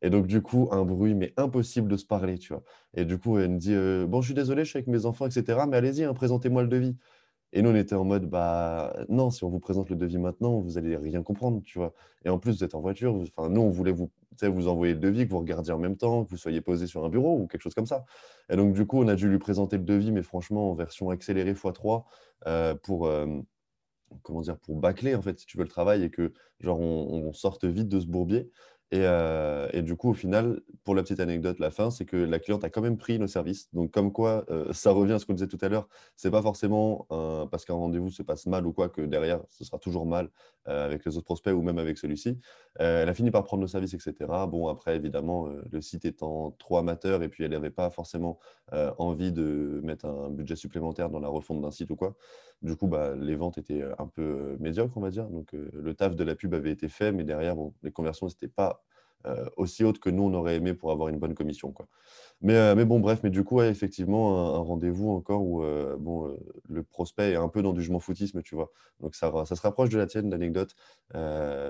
Et 0.00 0.10
donc, 0.10 0.26
du 0.26 0.42
coup, 0.42 0.68
un 0.70 0.84
bruit, 0.84 1.14
mais 1.14 1.34
impossible 1.36 1.88
de 1.88 1.96
se 1.96 2.06
parler, 2.06 2.38
tu 2.38 2.52
vois. 2.52 2.62
Et 2.94 3.04
du 3.04 3.18
coup, 3.18 3.38
elle 3.38 3.50
me 3.50 3.58
dit 3.58 3.74
Bon, 4.06 4.20
je 4.20 4.26
suis 4.28 4.34
désolé, 4.34 4.64
je 4.64 4.70
suis 4.70 4.76
avec 4.78 4.86
mes 4.86 5.06
enfants, 5.06 5.26
etc. 5.26 5.60
Mais 5.68 5.76
allez-y, 5.76 6.04
hein, 6.04 6.14
présentez-moi 6.14 6.62
le 6.62 6.68
devis. 6.68 6.96
Et 7.52 7.62
nous, 7.62 7.70
on 7.70 7.74
était 7.74 7.94
en 7.94 8.04
mode, 8.04 8.26
bah 8.26 8.94
non, 9.08 9.30
si 9.30 9.42
on 9.44 9.48
vous 9.48 9.58
présente 9.60 9.88
le 9.88 9.96
devis 9.96 10.18
maintenant, 10.18 10.60
vous 10.60 10.76
allez 10.76 10.96
rien 10.96 11.22
comprendre, 11.22 11.62
tu 11.64 11.78
vois. 11.78 11.94
Et 12.24 12.28
en 12.28 12.38
plus, 12.38 12.58
vous 12.58 12.64
êtes 12.64 12.74
en 12.74 12.80
voiture. 12.80 13.14
Enfin, 13.14 13.48
nous, 13.48 13.62
on 13.62 13.70
voulait 13.70 13.92
vous, 13.92 14.10
vous 14.42 14.68
envoyer 14.68 14.94
le 14.94 15.00
devis, 15.00 15.24
que 15.24 15.30
vous 15.30 15.38
regardiez 15.38 15.72
en 15.72 15.78
même 15.78 15.96
temps, 15.96 16.24
que 16.24 16.30
vous 16.30 16.36
soyez 16.36 16.60
posé 16.60 16.86
sur 16.86 17.04
un 17.04 17.08
bureau 17.08 17.38
ou 17.38 17.46
quelque 17.46 17.62
chose 17.62 17.74
comme 17.74 17.86
ça. 17.86 18.04
Et 18.50 18.56
donc, 18.56 18.74
du 18.74 18.86
coup, 18.86 19.02
on 19.02 19.08
a 19.08 19.14
dû 19.14 19.28
lui 19.28 19.38
présenter 19.38 19.78
le 19.78 19.84
devis, 19.84 20.12
mais 20.12 20.22
franchement, 20.22 20.70
en 20.70 20.74
version 20.74 21.08
accélérée 21.10 21.54
x3 21.54 22.04
euh, 22.46 22.74
pour, 22.74 23.06
euh, 23.06 23.26
comment 24.22 24.42
dire, 24.42 24.58
pour 24.58 24.76
bâcler, 24.76 25.14
en 25.14 25.22
fait, 25.22 25.38
si 25.38 25.46
tu 25.46 25.56
veux, 25.56 25.64
le 25.64 25.70
travail 25.70 26.04
et 26.04 26.10
que, 26.10 26.32
genre, 26.60 26.80
on 26.80 27.32
sorte 27.32 27.64
vite 27.64 27.88
de 27.88 28.00
ce 28.00 28.06
bourbier. 28.06 28.50
Euh, 28.94 29.68
et, 29.72 29.82
du 29.82 29.96
coup, 29.96 30.10
au 30.10 30.14
final, 30.14 30.60
pour 30.84 30.94
la 30.94 31.02
petite 31.02 31.20
anecdote, 31.20 31.58
la 31.58 31.70
fin, 31.70 31.90
c'est 31.90 32.06
que 32.06 32.16
la 32.16 32.38
cliente 32.38 32.64
a 32.64 32.70
quand 32.70 32.80
même 32.80 32.96
pris 32.96 33.18
nos 33.18 33.26
services. 33.26 33.68
Donc, 33.74 33.90
comme 33.90 34.12
quoi, 34.12 34.44
euh, 34.50 34.72
ça 34.72 34.92
revient 34.92 35.12
à 35.14 35.18
ce 35.18 35.26
qu'on 35.26 35.34
disait 35.34 35.46
tout 35.48 35.58
à 35.60 35.68
l'heure, 35.68 35.88
c'est 36.16 36.30
pas 36.30 36.42
forcément 36.42 37.06
parce 37.50 37.64
qu'un 37.64 37.74
rendez-vous 37.74 38.10
se 38.10 38.22
passe 38.22 38.46
mal 38.46 38.66
ou 38.66 38.72
quoi 38.72 38.88
que 38.88 39.02
derrière, 39.02 39.40
ce 39.48 39.64
sera 39.64 39.78
toujours 39.78 40.06
mal 40.06 40.30
euh, 40.68 40.84
avec 40.84 41.04
les 41.04 41.16
autres 41.16 41.24
prospects 41.24 41.52
ou 41.52 41.62
même 41.62 41.78
avec 41.78 41.98
celui-ci. 41.98 42.38
elle 42.76 43.08
a 43.08 43.14
fini 43.14 43.30
par 43.30 43.44
prendre 43.44 43.60
nos 43.62 43.66
services, 43.66 43.94
etc. 43.94 44.14
Bon, 44.48 44.68
après, 44.68 44.96
évidemment, 44.96 45.48
le 45.70 45.80
site 45.80 46.04
étant 46.04 46.52
trop 46.52 46.78
amateur 46.78 47.22
et 47.22 47.28
puis 47.28 47.44
elle 47.44 47.50
n'avait 47.50 47.70
pas 47.70 47.90
forcément 47.90 48.38
envie 48.72 49.32
de 49.32 49.80
mettre 49.82 50.06
un 50.06 50.30
budget 50.30 50.56
supplémentaire 50.56 51.10
dans 51.10 51.20
la 51.20 51.28
refonte 51.28 51.60
d'un 51.60 51.70
site 51.70 51.90
ou 51.90 51.96
quoi. 51.96 52.14
Du 52.62 52.76
coup, 52.76 52.88
bah, 52.88 53.14
les 53.16 53.36
ventes 53.36 53.58
étaient 53.58 53.84
un 53.98 54.06
peu 54.06 54.56
médiocres, 54.58 54.96
on 54.96 55.00
va 55.00 55.10
dire. 55.10 55.26
Donc, 55.28 55.52
le 55.52 55.94
taf 55.94 56.16
de 56.16 56.24
la 56.24 56.34
pub 56.34 56.54
avait 56.54 56.72
été 56.72 56.88
fait, 56.88 57.12
mais 57.12 57.24
derrière, 57.24 57.56
bon, 57.56 57.72
les 57.82 57.92
conversions, 57.92 58.26
n'étaient 58.26 58.48
pas 58.48 58.77
aussi 59.56 59.84
hautes 59.84 59.98
que 59.98 60.10
nous, 60.10 60.22
on 60.22 60.34
aurait 60.34 60.56
aimé 60.56 60.74
pour 60.74 60.90
avoir 60.90 61.08
une 61.08 61.18
bonne 61.18 61.34
commission. 61.34 61.72
Quoi. 61.72 61.86
Mais, 62.40 62.74
mais 62.74 62.84
bon, 62.84 63.00
bref, 63.00 63.20
mais 63.22 63.30
du 63.30 63.44
coup, 63.44 63.60
effectivement, 63.62 64.54
un, 64.54 64.58
rendez-vous 64.58 65.10
encore 65.10 65.42
où 65.42 65.62
bon, 65.98 66.36
le 66.68 66.82
prospect 66.82 67.32
est 67.32 67.36
un 67.36 67.48
peu 67.48 67.62
dans 67.62 67.72
du 67.72 67.80
jugement 67.80 68.00
foutisme, 68.00 68.42
tu 68.42 68.54
vois. 68.54 68.70
Donc, 69.00 69.14
ça, 69.14 69.32
ça 69.44 69.56
se 69.56 69.62
rapproche 69.62 69.90
de 69.90 69.98
la 69.98 70.06
tienne, 70.06 70.30
l'anecdote. 70.30 70.74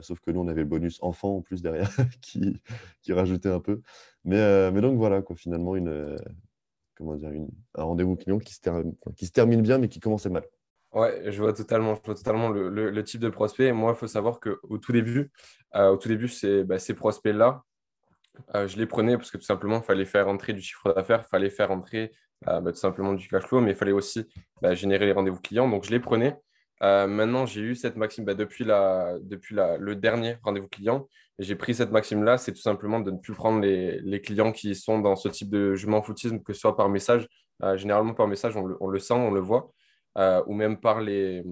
sauf 0.03 0.21
que 0.21 0.31
nous, 0.31 0.41
on 0.41 0.49
avait 0.49 0.63
le 0.63 0.69
bonus 0.69 0.99
enfant 1.03 1.37
en 1.37 1.41
plus 1.41 1.63
derrière 1.63 1.91
qui, 2.21 2.61
qui 3.03 3.13
rajoutait 3.13 3.51
un 3.51 3.61
peu. 3.61 3.81
Mais, 4.25 4.71
mais 4.71 4.81
donc, 4.81 4.97
voilà, 4.97 5.23
quoi, 5.23 5.35
finalement, 5.35 5.75
une, 5.75 6.17
comment 6.99 7.15
dire, 7.15 7.31
un 7.75 7.83
rendez-vous 7.83 8.17
client 8.17 8.39
qui 8.39 8.55
se, 8.55 8.61
termine, 8.61 8.95
qui 9.17 9.27
se 9.27 9.33
termine 9.33 9.63
bien, 9.63 9.79
mais 9.79 9.89
qui 9.89 10.01
commençait 10.01 10.31
mal. 10.31 10.45
Ouais, 10.93 11.23
je 11.27 11.39
vois 11.43 11.53
totalement, 11.53 11.95
je 11.97 12.01
vois 12.03 12.15
totalement 12.15 12.49
le, 12.49 13.05
type 13.05 13.21
de 13.21 13.29
prospect. 13.29 13.73
Moi, 13.73 13.93
il 13.95 13.99
faut 13.99 14.07
savoir 14.07 14.41
qu'au 14.41 14.79
tout 14.79 14.93
début, 14.93 15.31
euh, 15.77 15.91
au 15.91 15.97
tout 15.99 16.09
début, 16.09 16.31
bah, 16.65 16.79
ces 16.79 16.95
prospects-là, 16.95 17.63
euh, 18.55 18.67
je 18.69 18.79
les 18.79 18.87
prenais 18.87 19.17
parce 19.17 19.31
que 19.31 19.37
tout 19.37 19.45
simplement, 19.45 19.79
il 19.79 19.83
fallait 19.83 20.07
faire 20.07 20.29
entrer 20.29 20.55
du 20.55 20.63
chiffre 20.63 20.93
d'affaires, 20.95 21.23
il 21.27 21.29
fallait 21.29 21.51
faire 21.51 21.71
entrer 21.73 22.13
euh, 22.49 22.61
bah, 22.61 22.73
tout 22.73 22.79
simplement 22.79 23.13
du 23.13 23.29
cash 23.29 23.45
flow, 23.45 23.61
mais 23.61 23.73
il 23.73 23.77
fallait 23.77 23.93
aussi 23.93 24.27
bah, 24.63 24.75
générer 24.75 25.05
les 25.05 25.13
rendez-vous 25.13 25.41
clients. 25.41 25.69
Donc, 25.69 25.85
je 25.85 25.91
les 25.91 26.01
prenais. 26.01 26.37
maintenant, 26.81 27.45
j'ai 27.45 27.61
eu 27.61 27.75
cette 27.75 27.97
maxime 27.97 28.25
depuis, 28.25 28.65
la, 28.65 29.19
depuis 29.21 29.55
le 29.57 29.95
dernier 29.95 30.39
rendez-vous 30.43 30.69
client. 30.69 31.07
J'ai 31.39 31.55
pris 31.55 31.75
cette 31.75 31.91
maxime-là, 31.93 32.39
c'est 32.39 32.53
tout 32.53 32.63
simplement 32.63 33.01
de 33.01 33.11
ne 33.11 33.19
plus 33.19 33.35
prendre 33.35 33.61
les, 33.61 34.21
clients 34.23 34.53
qui 34.53 34.75
sont 34.75 35.01
dans 35.01 35.17
ce 35.17 35.29
type 35.29 35.51
de 35.51 35.75
je 35.75 35.87
m'en 35.87 36.03
foutisme, 36.03 36.43
que 36.43 36.55
ce 36.55 36.61
soit 36.61 36.77
par 36.77 36.89
message. 36.89 37.29
généralement, 37.75 38.15
par 38.15 38.27
message, 38.27 38.57
on 38.57 38.89
le 38.89 38.99
sent, 38.99 39.15
on 39.15 39.33
le 39.33 39.41
voit. 39.41 39.71
Euh, 40.19 40.43
ou 40.49 40.55
même 40.55 40.81
par 40.81 41.01
les, 41.01 41.45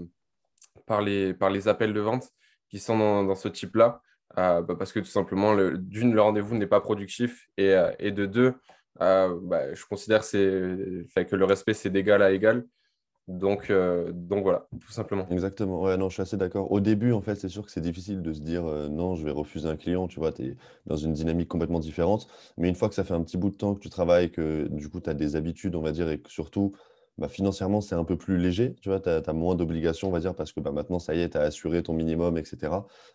par, 0.87 1.01
les, 1.01 1.35
par 1.35 1.51
les 1.51 1.69
appels 1.69 1.93
de 1.93 2.01
vente 2.01 2.29
qui 2.69 2.81
sont 2.81 2.99
dans, 2.99 3.23
dans 3.23 3.37
ce 3.37 3.47
type-là. 3.49 4.03
Euh, 4.39 4.61
bah, 4.61 4.75
parce 4.77 4.93
que 4.93 4.99
tout 4.99 5.07
simplement, 5.07 5.55
d'une, 5.55 6.13
le 6.13 6.21
rendez-vous 6.21 6.57
n'est 6.57 6.67
pas 6.67 6.81
productif 6.81 7.49
et, 7.57 7.71
euh, 7.75 7.93
et 8.01 8.11
de 8.11 8.27
deux, 8.27 8.55
bah, 8.99 9.73
je 9.73 9.85
considère 9.87 10.23
que 10.23 11.37
le 11.37 11.45
respect, 11.45 11.75
c'est 11.75 11.91
d'égal 11.91 12.23
à 12.23 12.33
égal. 12.33 12.67
Donc, 13.29 13.73
donc 14.13 14.43
voilà, 14.45 14.69
tout 14.81 14.93
simplement. 14.93 15.29
Exactement. 15.31 15.83
Ouais, 15.83 15.97
non, 15.97 16.09
je 16.09 16.15
suis 16.15 16.23
assez 16.23 16.37
d'accord. 16.37 16.71
Au 16.71 16.81
début, 16.81 17.13
en 17.13 17.21
fait, 17.21 17.35
c'est 17.35 17.49
sûr 17.49 17.65
que 17.65 17.73
c'est 17.73 17.81
difficile 17.81 18.23
de 18.23 18.33
se 18.33 18.41
dire 18.41 18.63
non, 18.65 19.17
je 19.17 19.25
vais 19.25 19.33
refuser 19.33 19.69
un 19.69 19.77
client. 19.77 20.07
Tu 20.07 20.19
vois, 20.19 20.33
tu 20.33 20.43
es 20.45 20.57
dans 20.87 20.97
une 20.97 21.13
dynamique 21.13 21.49
complètement 21.49 21.81
différente. 21.81 22.29
Mais 22.57 22.69
une 22.69 22.75
fois 22.75 22.89
que 22.89 22.95
ça 22.95 23.05
fait 23.05 23.15
un 23.15 23.23
petit 23.23 23.37
bout 23.37 23.51
de 23.51 23.57
temps 23.57 23.75
que 23.75 23.81
tu 23.81 23.91
travailles, 23.91 24.31
que 24.31 24.69
du 24.71 24.89
coup, 24.89 25.01
tu 25.01 25.11
as 25.11 25.15
des 25.15 25.37
habitudes, 25.37 25.75
on 25.75 25.83
va 25.83 25.93
dire, 25.93 26.09
et 26.09 26.21
que 26.21 26.31
surtout, 26.31 26.75
bah, 27.19 27.29
financièrement, 27.29 27.81
c'est 27.81 27.95
un 27.95 28.05
peu 28.05 28.17
plus 28.17 28.39
léger. 28.39 28.75
Tu 28.83 28.93
as, 28.93 29.33
moins 29.33 29.55
d'obligations, 29.55 30.09
on 30.09 30.11
va 30.11 30.33
parce 30.35 30.53
que 30.53 30.61
bah, 30.61 30.73
maintenant, 30.73 30.99
ça 30.99 31.15
y 31.15 31.21
est, 31.21 31.31
tu 31.31 31.39
as 31.39 31.43
assuré 31.43 31.83
ton 31.83 31.95
minimum, 31.95 32.37
etc. 32.37 32.73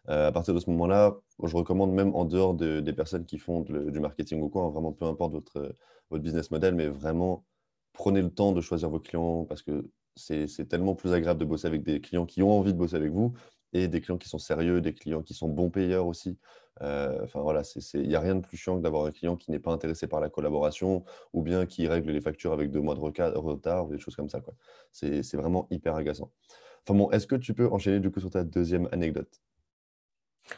Euh, 0.09 0.27
à 0.27 0.31
partir 0.31 0.53
de 0.53 0.59
ce 0.59 0.69
moment-là, 0.71 1.17
je 1.43 1.55
recommande 1.55 1.93
même 1.93 2.15
en 2.15 2.25
dehors 2.25 2.53
des 2.55 2.93
personnes 2.93 3.25
qui 3.25 3.37
font 3.37 3.61
du 3.61 3.99
marketing 3.99 4.41
ou 4.41 4.49
quoi, 4.49 4.63
hein, 4.63 4.69
vraiment 4.69 4.91
peu 4.91 5.05
importe 5.05 5.33
votre, 5.33 5.75
votre 6.09 6.23
business 6.23 6.51
model, 6.51 6.75
mais 6.75 6.87
vraiment 6.87 7.45
prenez 7.93 8.21
le 8.21 8.31
temps 8.31 8.51
de 8.53 8.61
choisir 8.61 8.89
vos 8.89 8.99
clients 8.99 9.45
parce 9.45 9.61
que 9.61 9.89
c'est 10.15 10.67
tellement 10.67 10.95
plus 10.95 11.13
agréable 11.13 11.39
de 11.39 11.45
bosser 11.45 11.67
avec 11.67 11.83
des 11.83 12.01
clients 12.01 12.25
qui 12.25 12.43
ont 12.43 12.51
envie 12.51 12.73
de 12.73 12.77
bosser 12.77 12.95
avec 12.95 13.11
vous 13.11 13.33
et 13.73 13.87
des 13.87 14.01
clients 14.01 14.17
qui 14.17 14.29
sont 14.29 14.37
sérieux, 14.37 14.81
des 14.81 14.93
clients 14.93 15.21
qui 15.21 15.33
sont 15.33 15.47
bons 15.47 15.69
payeurs 15.69 16.07
aussi. 16.07 16.37
Euh, 16.81 17.19
enfin 17.23 17.41
voilà, 17.41 17.61
il 17.93 18.07
n'y 18.07 18.15
a 18.15 18.19
rien 18.19 18.35
de 18.35 18.41
plus 18.41 18.57
chiant 18.57 18.77
que 18.77 18.81
d'avoir 18.81 19.05
un 19.05 19.11
client 19.11 19.35
qui 19.35 19.51
n'est 19.51 19.59
pas 19.59 19.71
intéressé 19.71 20.07
par 20.07 20.19
la 20.19 20.29
collaboration 20.29 21.03
ou 21.33 21.43
bien 21.43 21.65
qui 21.65 21.87
règle 21.87 22.11
les 22.11 22.21
factures 22.21 22.53
avec 22.53 22.71
deux 22.71 22.81
mois 22.81 22.95
de 22.95 22.99
retard 22.99 23.85
ou 23.85 23.91
des 23.91 23.99
choses 23.99 24.15
comme 24.15 24.29
ça. 24.29 24.41
C'est 24.91 25.35
vraiment 25.35 25.67
hyper 25.69 25.95
agaçant. 25.95 26.31
Enfin 26.87 26.97
bon, 26.97 27.11
est-ce 27.11 27.27
que 27.27 27.35
tu 27.35 27.53
peux 27.53 27.67
enchaîner 27.67 27.99
du 27.99 28.09
coup 28.09 28.19
sur 28.19 28.31
ta 28.31 28.43
deuxième 28.43 28.87
anecdote? 28.91 29.41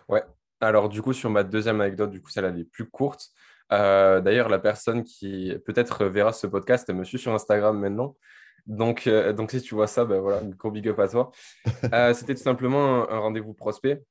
Ouais, 0.08 0.24
alors 0.62 0.88
du 0.88 1.02
coup 1.02 1.14
sur 1.14 1.30
ma 1.30 1.44
deuxième 1.44 1.82
anecdote, 1.82 2.12
du 2.12 2.22
coup 2.22 2.30
celle-là 2.30 2.58
est 2.58 2.64
plus 2.64 2.90
courte. 2.90 3.32
Euh, 3.72 4.22
d'ailleurs, 4.22 4.50
la 4.50 4.60
personne 4.60 5.04
qui 5.04 5.54
peut-être 5.66 6.06
verra 6.06 6.32
ce 6.32 6.48
podcast 6.48 6.86
elle 6.90 6.96
me 6.96 7.04
suit 7.04 7.20
sur 7.20 7.34
Instagram 7.34 7.78
maintenant. 7.78 8.16
Donc, 8.66 9.08
euh, 9.08 9.34
donc 9.34 9.52
si 9.52 9.62
tu 9.62 9.76
vois 9.76 9.88
ça, 9.88 10.06
ben 10.06 10.20
voilà, 10.20 10.42
gros 10.58 10.72
big 10.72 10.88
up 10.88 11.00
à 11.00 11.08
toi. 11.08 11.32
C'était 12.14 12.36
tout 12.36 12.44
simplement 12.44 13.10
un 13.10 13.20
rendez-vous 13.20 13.54
prospect 13.54 14.04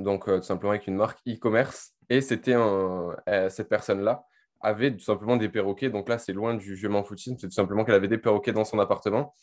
donc 0.00 0.28
euh, 0.28 0.38
tout 0.38 0.44
simplement 0.44 0.70
avec 0.70 0.86
une 0.86 0.96
marque 0.96 1.18
e-commerce. 1.28 1.92
Et 2.08 2.20
c'était 2.20 2.54
euh, 2.54 3.14
cette 3.48 3.68
personne-là 3.68 4.24
avait 4.60 4.92
tout 4.92 5.04
simplement 5.04 5.36
des 5.36 5.48
perroquets. 5.48 5.90
Donc 5.90 6.08
là, 6.08 6.18
c'est 6.18 6.32
loin 6.32 6.54
du 6.54 6.76
je 6.76 6.88
m'en 6.88 7.02
foutisme, 7.02 7.36
c'est 7.38 7.48
tout 7.48 7.52
simplement 7.52 7.84
qu'elle 7.84 7.94
avait 7.94 8.08
des 8.08 8.18
perroquets 8.18 8.52
dans 8.52 8.64
son 8.64 8.78
appartement. 8.78 9.34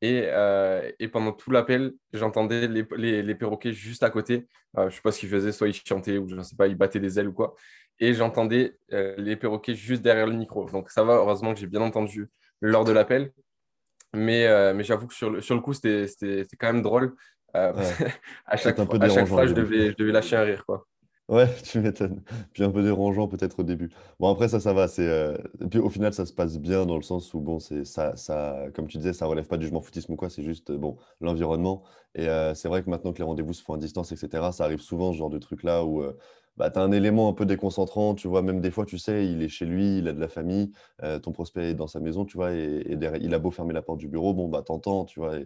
Et, 0.00 0.24
euh, 0.26 0.90
et 0.98 1.08
pendant 1.08 1.32
tout 1.32 1.50
l'appel, 1.50 1.92
j'entendais 2.12 2.66
les, 2.66 3.22
les, 3.22 3.34
perroquets 3.36 3.72
juste 3.72 4.02
à 4.02 4.10
côté. 4.10 4.48
je 4.76 4.82
ne 4.82 4.90
sais 4.90 5.00
pas 5.00 5.12
ce 5.12 5.20
qu'ils 5.20 5.28
faisaient, 5.28 5.52
soit 5.52 5.68
ils 5.68 5.74
chantaient 5.74 6.18
ou 6.18 6.28
je 6.28 6.34
ne 6.34 6.42
sais 6.42 6.56
pas, 6.56 6.66
ils 6.66 6.74
battaient 6.74 6.98
des 6.98 7.20
ailes 7.20 7.28
ou 7.28 7.32
quoi. 7.32 7.54
Et 8.00 8.12
j'entendais 8.14 8.76
les 8.90 9.36
perroquets 9.36 9.74
juste 9.74 10.02
derrière 10.02 10.26
le 10.26 10.34
micro. 10.34 10.68
Donc 10.68 10.90
ça 10.90 11.04
va, 11.04 11.14
heureusement 11.14 11.54
que 11.54 11.60
j'ai 11.60 11.68
bien 11.68 11.82
entendu 11.82 12.28
lors 12.60 12.84
de 12.84 12.90
l'appel. 12.90 13.32
Mais, 14.14 14.74
mais 14.74 14.84
j'avoue 14.84 15.06
que 15.06 15.14
sur 15.14 15.30
le, 15.30 15.40
sur 15.40 15.54
le 15.54 15.60
coup, 15.60 15.72
c'était 15.72 16.06
quand 16.58 16.72
même 16.72 16.82
drôle 16.82 17.14
euh, 17.56 17.72
à 18.46 18.56
chaque, 18.56 18.76
fois, 18.76 19.02
à 19.02 19.08
chaque 19.08 19.26
fois 19.26 19.46
je, 19.46 19.52
devais, 19.52 19.90
je 19.90 19.96
devais 19.96 20.12
lâcher 20.12 20.36
un 20.36 20.42
rire. 20.42 20.64
Quoi. 20.66 20.86
Ouais, 21.28 21.48
tu 21.64 21.80
m'étonnes. 21.80 22.22
Puis 22.52 22.64
un 22.64 22.70
peu 22.70 22.82
dérangeant 22.82 23.28
peut-être 23.28 23.60
au 23.60 23.62
début. 23.62 23.90
Bon, 24.18 24.30
après, 24.30 24.48
ça, 24.48 24.60
ça 24.60 24.72
va. 24.72 24.88
C'est, 24.88 25.06
euh, 25.06 25.36
puis 25.70 25.78
au 25.78 25.90
final, 25.90 26.12
ça 26.12 26.26
se 26.26 26.32
passe 26.32 26.58
bien 26.58 26.86
dans 26.86 26.96
le 26.96 27.02
sens 27.02 27.32
où, 27.34 27.40
bon, 27.40 27.58
c'est 27.58 27.84
ça, 27.84 28.16
ça, 28.16 28.66
comme 28.74 28.86
tu 28.86 28.98
disais, 28.98 29.12
ça 29.12 29.26
relève 29.26 29.46
pas 29.46 29.56
du 29.56 29.64
jugement 29.64 29.80
foutisme 29.80 30.12
ou 30.12 30.16
quoi, 30.16 30.30
c'est 30.30 30.42
juste, 30.42 30.72
bon, 30.72 30.96
l'environnement. 31.20 31.82
Et 32.14 32.28
euh, 32.28 32.54
c'est 32.54 32.68
vrai 32.68 32.82
que 32.82 32.90
maintenant 32.90 33.12
que 33.12 33.18
les 33.18 33.24
rendez-vous 33.24 33.52
se 33.52 33.62
font 33.62 33.74
à 33.74 33.78
distance, 33.78 34.12
etc., 34.12 34.48
ça 34.52 34.64
arrive 34.64 34.80
souvent, 34.80 35.12
ce 35.12 35.18
genre 35.18 35.30
de 35.30 35.38
truc-là, 35.38 35.84
où 35.84 36.02
bah, 36.56 36.70
tu 36.70 36.78
as 36.78 36.82
un 36.82 36.92
élément 36.92 37.28
un 37.28 37.32
peu 37.32 37.46
déconcentrant, 37.46 38.14
tu 38.14 38.28
vois, 38.28 38.42
même 38.42 38.60
des 38.60 38.70
fois, 38.70 38.86
tu 38.86 38.98
sais, 38.98 39.26
il 39.26 39.42
est 39.42 39.48
chez 39.48 39.66
lui, 39.66 39.98
il 39.98 40.08
a 40.08 40.12
de 40.12 40.20
la 40.20 40.28
famille, 40.28 40.72
ton 41.22 41.32
prospect 41.32 41.70
est 41.70 41.74
dans 41.74 41.86
sa 41.86 42.00
maison, 42.00 42.24
tu 42.24 42.36
vois, 42.36 42.52
et, 42.52 42.84
il 42.88 43.34
a 43.34 43.38
beau 43.38 43.50
fermer 43.50 43.74
la 43.74 43.82
porte 43.82 43.98
du 43.98 44.08
bureau, 44.08 44.34
bon, 44.34 44.48
bah, 44.48 44.62
t'entends, 44.62 45.04
tu 45.04 45.20
vois, 45.20 45.38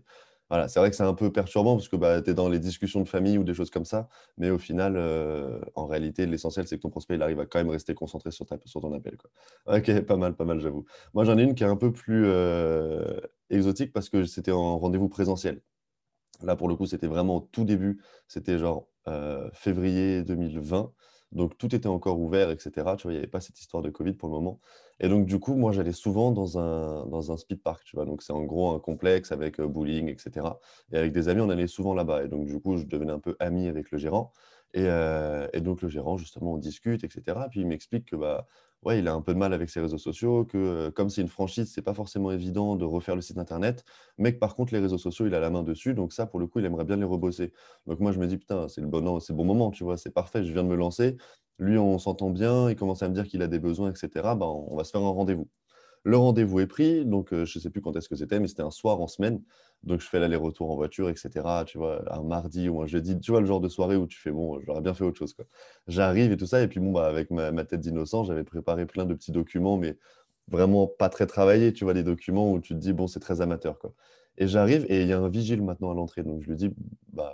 voilà, 0.49 0.69
c'est 0.69 0.79
vrai 0.79 0.91
que 0.91 0.97
c'est 0.97 1.03
un 1.03 1.15
peu 1.15 1.33
perturbant 1.33 1.75
parce 1.75 1.89
que 1.89 1.97
bah, 1.97 2.23
tu 2.23 2.31
es 2.31 2.35
dans 2.35 2.49
les 2.49 2.61
discussions 2.61 3.01
de 3.01 3.09
famille 3.09 3.37
ou 3.37 3.43
des 3.43 3.55
choses 3.55 3.71
comme 3.71 3.85
ça, 3.85 4.09
mais 4.39 4.51
au 4.51 4.59
final, 4.59 4.95
euh, 4.97 5.61
en 5.75 5.87
réalité, 5.87 6.25
l'essentiel, 6.27 6.69
c'est 6.69 6.77
que 6.77 6.83
ton 6.83 6.91
prospect, 6.91 7.17
il 7.17 7.23
arrive 7.23 7.41
à 7.41 7.47
quand 7.47 7.59
même 7.59 7.69
rester 7.69 7.95
concentré 7.95 8.31
sur 8.31 8.47
ton 8.47 8.93
appel. 8.93 9.17
Quoi. 9.17 9.31
Ok, 9.77 10.01
pas 10.03 10.17
mal, 10.17 10.37
pas 10.37 10.45
mal, 10.45 10.61
j'avoue. 10.61 10.85
Moi, 11.15 11.25
j'en 11.25 11.37
ai 11.37 11.43
une 11.43 11.55
qui 11.57 11.65
est 11.65 11.67
un 11.67 11.77
peu 11.77 11.93
plus 11.93 12.27
euh, 12.27 13.21
exotique 13.51 13.93
parce 13.93 14.09
que 14.09 14.25
c'était 14.25 14.53
en 14.53 14.79
rendez-vous 14.79 15.09
présentiel. 15.09 15.63
Là, 16.43 16.55
pour 16.55 16.69
le 16.69 16.77
coup, 16.77 16.87
c'était 16.87 17.09
vraiment 17.09 17.37
au 17.37 17.41
tout 17.41 17.65
début, 17.65 18.01
c'était 18.29 18.59
genre 18.59 18.89
euh, 19.09 19.51
février 19.53 20.23
2020. 20.23 20.93
Donc, 21.33 21.59
tout 21.59 21.75
était 21.75 21.89
encore 21.89 22.21
ouvert, 22.21 22.51
etc. 22.51 22.71
Tu 22.97 23.05
vois, 23.05 23.13
il 23.13 23.17
n'y 23.17 23.19
avait 23.19 23.27
pas 23.27 23.41
cette 23.41 23.61
histoire 23.61 23.83
de 23.83 23.91
Covid 23.91 24.15
pour 24.15 24.29
le 24.29 24.35
moment. 24.35 24.61
Et 25.01 25.09
donc, 25.09 25.27
du 25.27 25.39
coup, 25.39 25.55
moi, 25.57 25.73
j'allais 25.73 25.93
souvent 25.93 26.31
dans 26.31 26.59
un, 26.59 27.07
dans 27.07 27.33
un 27.33 27.37
speed 27.37 27.63
park, 27.63 27.85
tu 27.85 27.97
vois. 27.97 28.05
Donc, 28.07 28.23
c'est 28.23 28.33
en 28.33 28.43
gros 28.45 28.71
un 28.71 28.79
complexe 28.79 29.33
avec 29.33 29.61
bowling, 29.61 30.09
etc. 30.09 30.47
Et 30.93 30.97
avec 30.97 31.13
des 31.13 31.29
amis, 31.29 31.41
on 31.41 31.51
allait 31.51 31.67
souvent 31.67 31.95
là-bas. 31.95 32.25
Et 32.25 32.29
donc, 32.29 32.47
du 32.47 32.61
coup, 32.61 32.77
je 32.77 32.85
devenais 32.85 33.13
un 33.13 33.19
peu 33.21 33.37
ami 33.41 33.69
avec 33.69 33.91
le 33.91 33.99
gérant. 33.99 34.33
Et, 34.75 34.85
et 35.53 35.61
donc, 35.61 35.83
le 35.83 35.89
gérant, 35.89 36.17
justement, 36.17 36.55
on 36.55 36.59
discute, 36.59 37.05
etc. 37.05 37.39
Puis, 37.51 37.61
il 37.61 37.67
m'explique 37.67 38.07
que, 38.07 38.17
bah, 38.17 38.47
ouais, 38.83 38.99
il 39.01 39.09
a 39.09 39.15
un 39.15 39.21
peu 39.23 39.35
de 39.35 39.39
mal 39.39 39.53
avec 39.53 39.69
ses 39.71 39.81
réseaux 39.81 39.99
sociaux, 39.99 40.45
que 40.45 40.91
comme 40.91 41.09
c'est 41.11 41.21
une 41.23 41.29
franchise, 41.29 41.71
c'est 41.73 41.83
pas 41.83 41.95
forcément 41.95 42.31
évident 42.31 42.77
de 42.77 42.85
refaire 42.85 43.17
le 43.17 43.23
site 43.23 43.39
internet, 43.39 43.85
mais 44.19 44.33
que 44.35 44.39
par 44.39 44.55
contre, 44.55 44.73
les 44.75 44.81
réseaux 44.81 44.99
sociaux, 44.99 45.27
il 45.27 45.35
a 45.35 45.41
la 45.41 45.51
main 45.51 45.63
dessus. 45.63 45.95
Donc, 45.95 46.13
ça, 46.13 46.27
pour 46.27 46.39
le 46.41 46.47
coup, 46.47 46.59
il 46.61 46.65
aimerait 46.65 46.85
bien 46.85 46.97
les 46.97 47.05
rebosser. 47.05 47.53
Donc, 47.87 48.01
moi, 48.01 48.13
je 48.13 48.19
me 48.19 48.27
dis, 48.27 48.39
putain, 48.39 48.69
c'est 48.69 48.81
le 48.81 48.87
bon, 48.87 49.21
c'est 49.21 49.33
bon 49.35 49.45
moment, 49.45 49.71
tu 49.71 49.85
vois, 49.85 49.97
c'est 49.97 50.11
parfait, 50.13 50.45
je 50.45 50.53
viens 50.53 50.63
de 50.65 50.69
me 50.69 50.77
lancer. 50.77 51.17
Lui, 51.59 51.79
on 51.79 51.99
s'entend 51.99 52.31
bien, 52.31 52.71
il 52.71 52.77
commence 52.77 53.03
à 53.03 53.09
me 53.09 53.15
dire 53.15 53.27
qu'il 53.27 53.43
a 53.43 53.49
des 53.49 53.59
besoins, 53.59 53.91
etc. 53.93 54.35
Bah, 54.37 54.47
on 54.47 54.77
va 54.77 54.85
se 54.85 54.91
faire 54.91 55.03
un 55.03 55.09
rendez-vous. 55.11 55.49
Le 56.07 56.17
rendez-vous 56.17 56.61
est 56.61 56.69
pris, 56.69 57.05
donc 57.05 57.31
je 57.33 57.41
ne 57.41 57.61
sais 57.61 57.69
plus 57.69 57.81
quand 57.81 57.97
est-ce 57.97 58.09
que 58.09 58.15
c'était, 58.15 58.39
mais 58.39 58.47
c'était 58.47 58.63
un 58.63 58.71
soir 58.71 59.01
en 59.01 59.09
semaine. 59.09 59.43
Donc 59.83 60.01
je 60.01 60.07
fais 60.07 60.21
l'aller-retour 60.21 60.71
en 60.71 60.77
voiture, 60.77 61.09
etc. 61.09 61.65
Tu 61.67 61.79
vois, 61.79 62.01
un 62.15 62.23
mardi 62.23 62.69
ou 62.69 62.81
un 62.81 62.87
jeudi, 62.87 63.19
tu 63.19 63.33
vois, 63.33 63.41
le 63.41 63.47
genre 63.47 63.61
de 63.61 63.69
soirée 63.69 63.97
où 63.97 64.07
tu 64.07 64.17
fais, 64.17 64.31
bon, 64.31 64.61
j'aurais 64.61 64.83
bien 64.83 64.95
fait 64.95 65.03
autre 65.03 65.19
chose. 65.19 65.35
J'arrive 65.89 66.31
et 66.31 66.37
tout 66.37 66.47
ça, 66.47 66.63
et 66.63 66.69
puis 66.69 66.79
bon, 66.79 66.93
bah, 66.93 67.09
avec 67.09 67.33
ma, 67.33 67.65
tête 67.65 67.81
d'innocent, 67.81 68.23
j'avais 68.23 68.45
préparé 68.45 68.87
plein 68.87 69.05
de 69.05 69.15
petits 69.15 69.33
documents, 69.33 69.79
mais 69.79 69.99
vraiment 70.47 70.87
pas 70.87 71.09
très 71.09 71.27
travaillés, 71.27 71.73
tu 71.73 71.83
vois, 71.83 71.93
les 71.93 72.05
documents 72.05 72.53
où 72.53 72.61
tu 72.61 72.75
te 72.75 72.79
dis, 72.79 72.93
bon, 72.93 73.09
c'est 73.09 73.19
très 73.19 73.41
amateur. 73.41 73.77
Quoi. 73.81 73.93
Et 74.39 74.47
j'arrive, 74.47 74.87
et 74.89 75.03
il 75.03 75.09
y 75.09 75.13
a 75.13 75.19
un 75.19 75.29
vigile 75.29 75.61
maintenant 75.61 75.91
à 75.91 75.95
l'entrée. 75.95 76.23
Donc 76.23 76.41
je 76.41 76.51
lui 76.51 76.57
dis, 76.57 76.71
bah, 77.13 77.33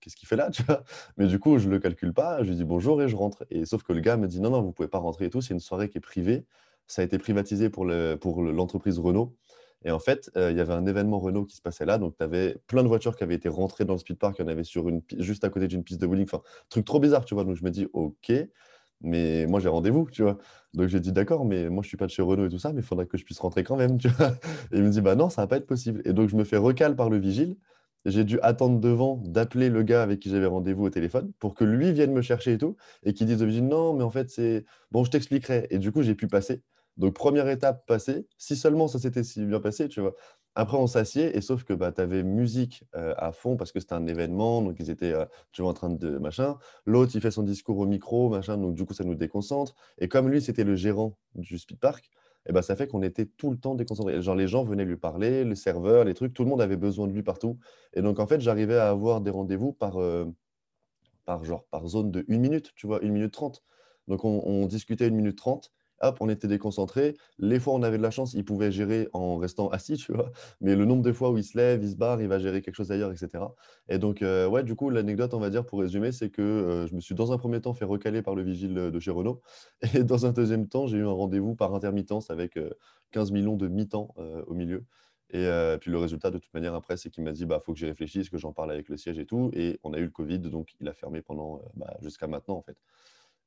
qu'est-ce 0.00 0.16
qu'il 0.16 0.28
fait 0.28 0.36
là, 0.36 0.50
tu 0.52 0.62
vois? 0.62 0.82
Mais 1.18 1.26
du 1.26 1.38
coup, 1.38 1.58
je 1.58 1.66
ne 1.68 1.72
le 1.72 1.78
calcule 1.78 2.14
pas, 2.14 2.42
je 2.42 2.48
lui 2.48 2.56
dis 2.56 2.64
bonjour 2.64 3.02
et 3.02 3.08
je 3.08 3.16
rentre. 3.16 3.44
Et 3.50 3.66
sauf 3.66 3.82
que 3.82 3.92
le 3.92 4.00
gars 4.00 4.16
me 4.16 4.28
dit, 4.28 4.40
non, 4.40 4.48
non, 4.48 4.62
vous 4.62 4.68
ne 4.68 4.72
pouvez 4.72 4.88
pas 4.88 4.96
rentrer 4.98 5.26
et 5.26 5.30
tout, 5.30 5.42
c'est 5.42 5.52
une 5.52 5.60
soirée 5.60 5.90
qui 5.90 5.98
est 5.98 6.00
privée 6.00 6.46
ça 6.86 7.02
a 7.02 7.04
été 7.04 7.18
privatisé 7.18 7.70
pour 7.70 7.84
l'entreprise 7.84 8.96
pour 8.96 9.04
Renault. 9.06 9.36
Et 9.84 9.90
en 9.90 9.98
fait, 9.98 10.30
euh, 10.36 10.50
il 10.50 10.56
y 10.56 10.60
avait 10.60 10.72
un 10.72 10.86
événement 10.86 11.18
Renault 11.18 11.44
qui 11.44 11.56
se 11.56 11.62
passait 11.62 11.84
là. 11.84 11.98
Donc, 11.98 12.16
tu 12.16 12.24
avais 12.24 12.56
plein 12.66 12.82
de 12.82 12.88
voitures 12.88 13.16
qui 13.16 13.22
avaient 13.22 13.34
été 13.34 13.48
rentrées 13.50 13.84
dans 13.84 13.92
le 13.92 13.98
speed 13.98 14.18
park. 14.18 14.36
Il 14.38 14.42
y 14.42 14.44
en 14.44 14.48
avait 14.48 14.64
sur 14.64 14.88
une, 14.88 15.02
juste 15.18 15.44
à 15.44 15.50
côté 15.50 15.68
d'une 15.68 15.84
piste 15.84 16.00
de 16.00 16.06
bowling. 16.06 16.24
Enfin, 16.24 16.40
truc 16.70 16.86
trop 16.86 17.00
bizarre, 17.00 17.24
tu 17.26 17.34
vois. 17.34 17.44
Donc, 17.44 17.56
je 17.56 17.64
me 17.64 17.70
dis, 17.70 17.86
OK, 17.92 18.32
mais 19.02 19.46
moi, 19.46 19.60
j'ai 19.60 19.68
rendez-vous, 19.68 20.08
tu 20.10 20.22
vois. 20.22 20.38
Donc, 20.72 20.88
j'ai 20.88 21.00
dit, 21.00 21.12
d'accord, 21.12 21.44
mais 21.44 21.68
moi, 21.68 21.82
je 21.82 21.88
suis 21.88 21.98
pas 21.98 22.06
de 22.06 22.10
chez 22.10 22.22
Renault 22.22 22.46
et 22.46 22.48
tout 22.48 22.58
ça, 22.58 22.72
mais 22.72 22.80
il 22.80 22.84
faudrait 22.84 23.06
que 23.06 23.18
je 23.18 23.24
puisse 23.24 23.38
rentrer 23.40 23.62
quand 23.62 23.76
même, 23.76 23.98
tu 23.98 24.08
vois. 24.08 24.30
Et 24.72 24.78
il 24.78 24.82
me 24.84 24.88
dit, 24.90 25.02
bah 25.02 25.16
non, 25.16 25.28
ça 25.28 25.42
va 25.42 25.46
pas 25.48 25.58
être 25.58 25.66
possible. 25.66 26.00
Et 26.06 26.14
donc, 26.14 26.30
je 26.30 26.36
me 26.36 26.44
fais 26.44 26.56
recal 26.56 26.96
par 26.96 27.10
le 27.10 27.18
vigile. 27.18 27.56
J'ai 28.04 28.24
dû 28.24 28.38
attendre 28.40 28.80
devant 28.80 29.16
d'appeler 29.24 29.70
le 29.70 29.82
gars 29.82 30.02
avec 30.02 30.20
qui 30.20 30.30
j'avais 30.30 30.46
rendez-vous 30.46 30.84
au 30.84 30.90
téléphone 30.90 31.32
pour 31.38 31.54
que 31.54 31.64
lui 31.64 31.92
vienne 31.92 32.12
me 32.12 32.22
chercher 32.22 32.52
et 32.52 32.58
tout. 32.58 32.76
Et 33.02 33.14
qu'il 33.14 33.26
dise 33.26 33.42
au 33.42 33.46
non, 33.46 33.94
mais 33.94 34.04
en 34.04 34.10
fait, 34.10 34.30
c'est. 34.30 34.64
Bon, 34.90 35.04
je 35.04 35.10
t'expliquerai. 35.10 35.66
Et 35.70 35.78
du 35.78 35.92
coup, 35.92 36.02
j'ai 36.02 36.14
pu 36.14 36.26
passer. 36.28 36.62
Donc, 36.96 37.14
première 37.14 37.48
étape 37.48 37.86
passée, 37.86 38.26
si 38.38 38.56
seulement 38.56 38.86
ça 38.88 38.98
s'était 38.98 39.24
si 39.24 39.44
bien 39.44 39.60
passé, 39.60 39.88
tu 39.88 40.00
vois. 40.00 40.14
Après, 40.54 40.76
on 40.76 40.86
s'assied, 40.86 41.36
et 41.36 41.40
sauf 41.40 41.64
que 41.64 41.72
bah, 41.72 41.90
tu 41.90 42.00
avais 42.00 42.22
musique 42.22 42.84
euh, 42.94 43.12
à 43.16 43.32
fond 43.32 43.56
parce 43.56 43.72
que 43.72 43.80
c'était 43.80 43.94
un 43.94 44.06
événement, 44.06 44.62
donc 44.62 44.76
ils 44.78 44.88
étaient, 44.90 45.12
euh, 45.12 45.24
tu 45.50 45.62
vois, 45.62 45.72
en 45.72 45.74
train 45.74 45.90
de 45.90 46.18
machin. 46.18 46.58
L'autre, 46.86 47.12
il 47.16 47.20
fait 47.20 47.32
son 47.32 47.42
discours 47.42 47.78
au 47.78 47.86
micro, 47.86 48.28
machin, 48.28 48.56
donc 48.56 48.74
du 48.76 48.84
coup, 48.84 48.94
ça 48.94 49.02
nous 49.02 49.16
déconcentre. 49.16 49.74
Et 49.98 50.06
comme 50.08 50.28
lui, 50.28 50.40
c'était 50.40 50.62
le 50.62 50.76
gérant 50.76 51.18
du 51.34 51.58
speed 51.58 51.80
park, 51.80 52.08
et 52.46 52.52
ben, 52.52 52.62
ça 52.62 52.76
fait 52.76 52.86
qu'on 52.86 53.02
était 53.02 53.26
tout 53.26 53.50
le 53.50 53.56
temps 53.58 53.74
déconcentrés. 53.74 54.20
Genre, 54.20 54.34
les 54.34 54.48
gens 54.48 54.64
venaient 54.64 54.84
lui 54.84 54.96
parler, 54.96 55.44
les 55.44 55.54
serveurs, 55.54 56.04
les 56.04 56.14
trucs, 56.14 56.34
tout 56.34 56.44
le 56.44 56.50
monde 56.50 56.60
avait 56.60 56.76
besoin 56.76 57.06
de 57.06 57.12
lui 57.12 57.22
partout. 57.22 57.58
Et 57.94 58.02
donc, 58.02 58.18
en 58.20 58.26
fait, 58.26 58.40
j'arrivais 58.40 58.76
à 58.76 58.90
avoir 58.90 59.20
des 59.20 59.30
rendez-vous 59.30 59.72
par, 59.72 60.00
euh, 60.00 60.26
par, 61.24 61.44
genre, 61.44 61.64
par 61.70 61.86
zone 61.86 62.10
de 62.10 62.24
1 62.28 62.38
minute, 62.38 62.72
tu 62.76 62.86
vois, 62.86 63.02
1 63.02 63.08
minute 63.08 63.32
30. 63.32 63.62
Donc, 64.08 64.24
on, 64.24 64.42
on 64.44 64.66
discutait 64.66 65.06
1 65.06 65.10
minute 65.10 65.36
30 65.38 65.72
hop, 66.00 66.16
on 66.20 66.28
était 66.28 66.48
déconcentré. 66.48 67.14
Les 67.38 67.60
fois 67.60 67.74
où 67.74 67.76
on 67.76 67.82
avait 67.82 67.98
de 67.98 68.02
la 68.02 68.10
chance, 68.10 68.34
il 68.34 68.44
pouvait 68.44 68.70
gérer 68.70 69.08
en 69.12 69.36
restant 69.36 69.68
assis, 69.68 69.96
tu 69.96 70.12
vois. 70.12 70.30
Mais 70.60 70.76
le 70.76 70.84
nombre 70.84 71.02
de 71.02 71.12
fois 71.12 71.30
où 71.30 71.38
il 71.38 71.44
se 71.44 71.56
lève, 71.56 71.82
il 71.82 71.90
se 71.90 71.96
barre, 71.96 72.20
il 72.20 72.28
va 72.28 72.38
gérer 72.38 72.62
quelque 72.62 72.74
chose 72.76 72.90
ailleurs, 72.92 73.12
etc. 73.12 73.44
Et 73.88 73.98
donc, 73.98 74.22
euh, 74.22 74.48
ouais, 74.48 74.62
du 74.62 74.74
coup, 74.74 74.90
l'anecdote, 74.90 75.34
on 75.34 75.40
va 75.40 75.50
dire, 75.50 75.64
pour 75.64 75.80
résumer, 75.80 76.12
c'est 76.12 76.30
que 76.30 76.42
euh, 76.42 76.86
je 76.86 76.94
me 76.94 77.00
suis 77.00 77.14
dans 77.14 77.32
un 77.32 77.38
premier 77.38 77.60
temps 77.60 77.74
fait 77.74 77.84
recaler 77.84 78.22
par 78.22 78.34
le 78.34 78.42
vigile 78.42 78.74
de 78.74 79.00
chez 79.00 79.10
Renault. 79.10 79.42
Et 79.94 80.04
dans 80.04 80.26
un 80.26 80.32
deuxième 80.32 80.68
temps, 80.68 80.86
j'ai 80.86 80.98
eu 80.98 81.06
un 81.06 81.12
rendez-vous 81.12 81.54
par 81.54 81.74
intermittence 81.74 82.30
avec 82.30 82.58
15 83.12 83.30
euh, 83.30 83.34
millions 83.34 83.56
de 83.56 83.68
mi-temps 83.68 84.14
au 84.46 84.54
milieu. 84.54 84.84
Et 85.30 85.48
puis 85.80 85.90
le 85.90 85.98
résultat, 85.98 86.30
de 86.30 86.38
toute 86.38 86.52
manière, 86.54 86.74
après, 86.74 86.96
c'est 86.96 87.10
qu'il 87.10 87.24
m'a 87.24 87.32
dit, 87.32 87.44
bah, 87.44 87.58
faut 87.58 87.72
que 87.72 87.78
j'y 87.78 87.86
réfléchisse, 87.86 88.28
que 88.30 88.38
j'en 88.38 88.52
parle 88.52 88.70
avec 88.70 88.88
le 88.88 88.96
siège 88.96 89.18
et 89.18 89.26
tout. 89.26 89.50
Et 89.54 89.80
on 89.82 89.92
a 89.92 89.98
eu 89.98 90.04
le 90.04 90.10
Covid, 90.10 90.38
donc 90.38 90.74
il 90.80 90.88
a 90.88 90.92
fermé 90.92 91.22
pendant 91.22 91.60
bah, 91.74 91.96
jusqu'à 92.02 92.28
maintenant, 92.28 92.54
en 92.56 92.62
fait. 92.62 92.76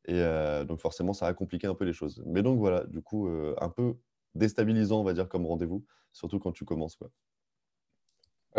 Et 0.07 0.21
donc 0.65 0.79
forcément, 0.79 1.13
ça 1.13 1.27
a 1.27 1.33
compliqué 1.33 1.67
un 1.67 1.75
peu 1.75 1.85
les 1.85 1.93
choses. 1.93 2.21
Mais 2.25 2.41
donc 2.43 2.59
voilà, 2.59 2.85
du 2.85 3.01
coup, 3.01 3.27
un 3.59 3.69
peu 3.69 3.95
déstabilisant, 4.35 5.01
on 5.01 5.03
va 5.03 5.13
dire, 5.13 5.27
comme 5.29 5.45
rendez-vous, 5.45 5.85
surtout 6.13 6.39
quand 6.39 6.51
tu 6.53 6.65
commences. 6.65 6.95
Quoi. 6.95 7.09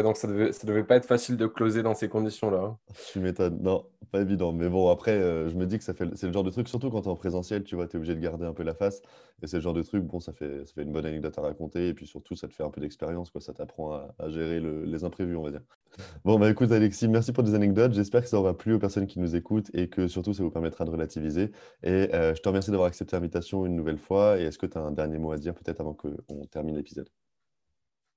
Donc 0.02 0.16
ça 0.16 0.28
devait, 0.28 0.50
devait 0.64 0.84
pas 0.84 0.96
être 0.96 1.06
facile 1.06 1.36
de 1.36 1.46
closer 1.46 1.82
dans 1.82 1.94
ces 1.94 2.08
conditions-là. 2.08 2.58
Hein. 2.58 2.78
Tu 3.12 3.20
m'étonnes. 3.20 3.58
Non, 3.62 3.84
pas 4.10 4.20
évident. 4.20 4.52
Mais 4.52 4.68
bon, 4.68 4.90
après, 4.90 5.18
je 5.48 5.54
me 5.56 5.66
dis 5.66 5.78
que 5.78 5.84
ça 5.84 5.94
fait, 5.94 6.08
c'est 6.14 6.26
le 6.26 6.32
genre 6.32 6.44
de 6.44 6.50
truc, 6.50 6.68
surtout 6.68 6.90
quand 6.90 7.02
tu 7.02 7.08
es 7.08 7.10
en 7.10 7.16
présentiel, 7.16 7.64
tu 7.64 7.74
vois, 7.74 7.86
tu 7.86 7.96
es 7.96 7.98
obligé 7.98 8.14
de 8.14 8.20
garder 8.20 8.46
un 8.46 8.52
peu 8.52 8.62
la 8.62 8.74
face. 8.74 9.02
Et 9.42 9.46
c'est 9.46 9.58
le 9.58 9.62
genre 9.62 9.74
de 9.74 9.82
truc, 9.82 10.04
bon, 10.04 10.18
ça 10.18 10.32
fait, 10.32 10.66
ça 10.66 10.72
fait 10.74 10.82
une 10.82 10.92
bonne 10.92 11.06
anecdote 11.06 11.38
à 11.38 11.42
raconter. 11.42 11.88
Et 11.88 11.94
puis 11.94 12.06
surtout, 12.06 12.34
ça 12.34 12.48
te 12.48 12.54
fait 12.54 12.64
un 12.64 12.70
peu 12.70 12.80
d'expérience, 12.80 13.30
quoi. 13.30 13.40
Ça 13.40 13.52
t'apprend 13.52 13.92
à, 13.92 14.28
gérer 14.28 14.60
les 14.60 15.04
imprévus, 15.04 15.36
on 15.36 15.42
va 15.42 15.50
dire. 15.50 15.62
Bon, 16.24 16.38
bah 16.38 16.50
écoute, 16.50 16.72
Alexis, 16.72 17.08
merci 17.08 17.32
pour 17.32 17.44
des 17.44 17.54
anecdotes. 17.54 17.92
J'espère 17.92 18.22
que 18.22 18.28
ça 18.28 18.38
aura 18.38 18.56
plu 18.56 18.74
aux 18.74 18.78
personnes 18.78 19.06
qui 19.06 19.20
nous 19.20 19.36
écoutent 19.36 19.70
et 19.74 19.88
que 19.88 20.08
surtout, 20.08 20.32
ça 20.32 20.42
vous 20.42 20.50
permettra 20.50 20.84
de 20.84 20.90
relativiser. 20.90 21.52
Et 21.82 22.14
euh, 22.14 22.34
je 22.34 22.42
te 22.42 22.48
remercie 22.48 22.70
d'avoir 22.70 22.88
accepté 22.88 23.16
l'invitation 23.16 23.64
une 23.66 23.76
nouvelle 23.76 23.98
fois. 23.98 24.38
Et 24.38 24.44
est-ce 24.44 24.58
que 24.58 24.66
tu 24.66 24.78
as 24.78 24.80
un 24.80 24.92
dernier 24.92 25.18
mot 25.18 25.32
à 25.32 25.38
dire, 25.38 25.54
peut-être 25.54 25.80
avant 25.80 25.94
qu'on 25.94 26.44
termine 26.46 26.76
l'épisode? 26.76 27.08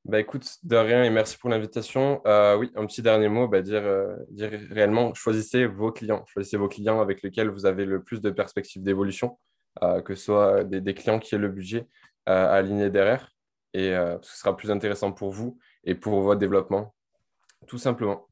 Bah 0.05 0.20
écoute, 0.20 0.58
de 0.63 0.75
rien 0.75 1.03
et 1.03 1.10
merci 1.10 1.38
pour 1.38 1.50
l'invitation. 1.50 2.22
Euh, 2.25 2.58
oui, 2.58 2.72
un 2.75 2.86
petit 2.86 3.01
dernier 3.01 3.29
mot, 3.29 3.48
bah, 3.48 3.62
dire, 3.62 3.84
euh, 3.84 4.15
dire 4.29 4.51
réellement, 4.72 5.13
choisissez 5.13 5.65
vos 5.65 5.91
clients. 5.91 6.25
Choisissez 6.27 6.58
vos 6.58 6.67
clients 6.67 7.01
avec 7.01 7.22
lesquels 7.22 7.50
vous 7.50 7.65
avez 7.65 7.86
le 7.86 8.03
plus 8.03 8.20
de 8.20 8.31
perspectives 8.31 8.81
d'évolution, 8.81 9.38
que 10.05 10.15
ce 10.15 10.24
soit 10.24 10.63
des, 10.63 10.93
clients 10.93 11.20
qui 11.20 11.36
aient 11.36 11.38
le 11.38 11.50
budget 11.50 11.88
aligné 12.25 12.89
derrière, 12.89 13.31
et 13.74 13.91
ce 14.22 14.38
sera 14.38 14.58
plus 14.58 14.70
intéressant 14.70 15.12
pour 15.13 15.31
vous 15.31 15.58
et 15.86 15.96
pour 15.96 16.22
votre 16.22 16.39
développement 16.39 16.93
tout 17.67 17.77
simplement. 17.77 18.27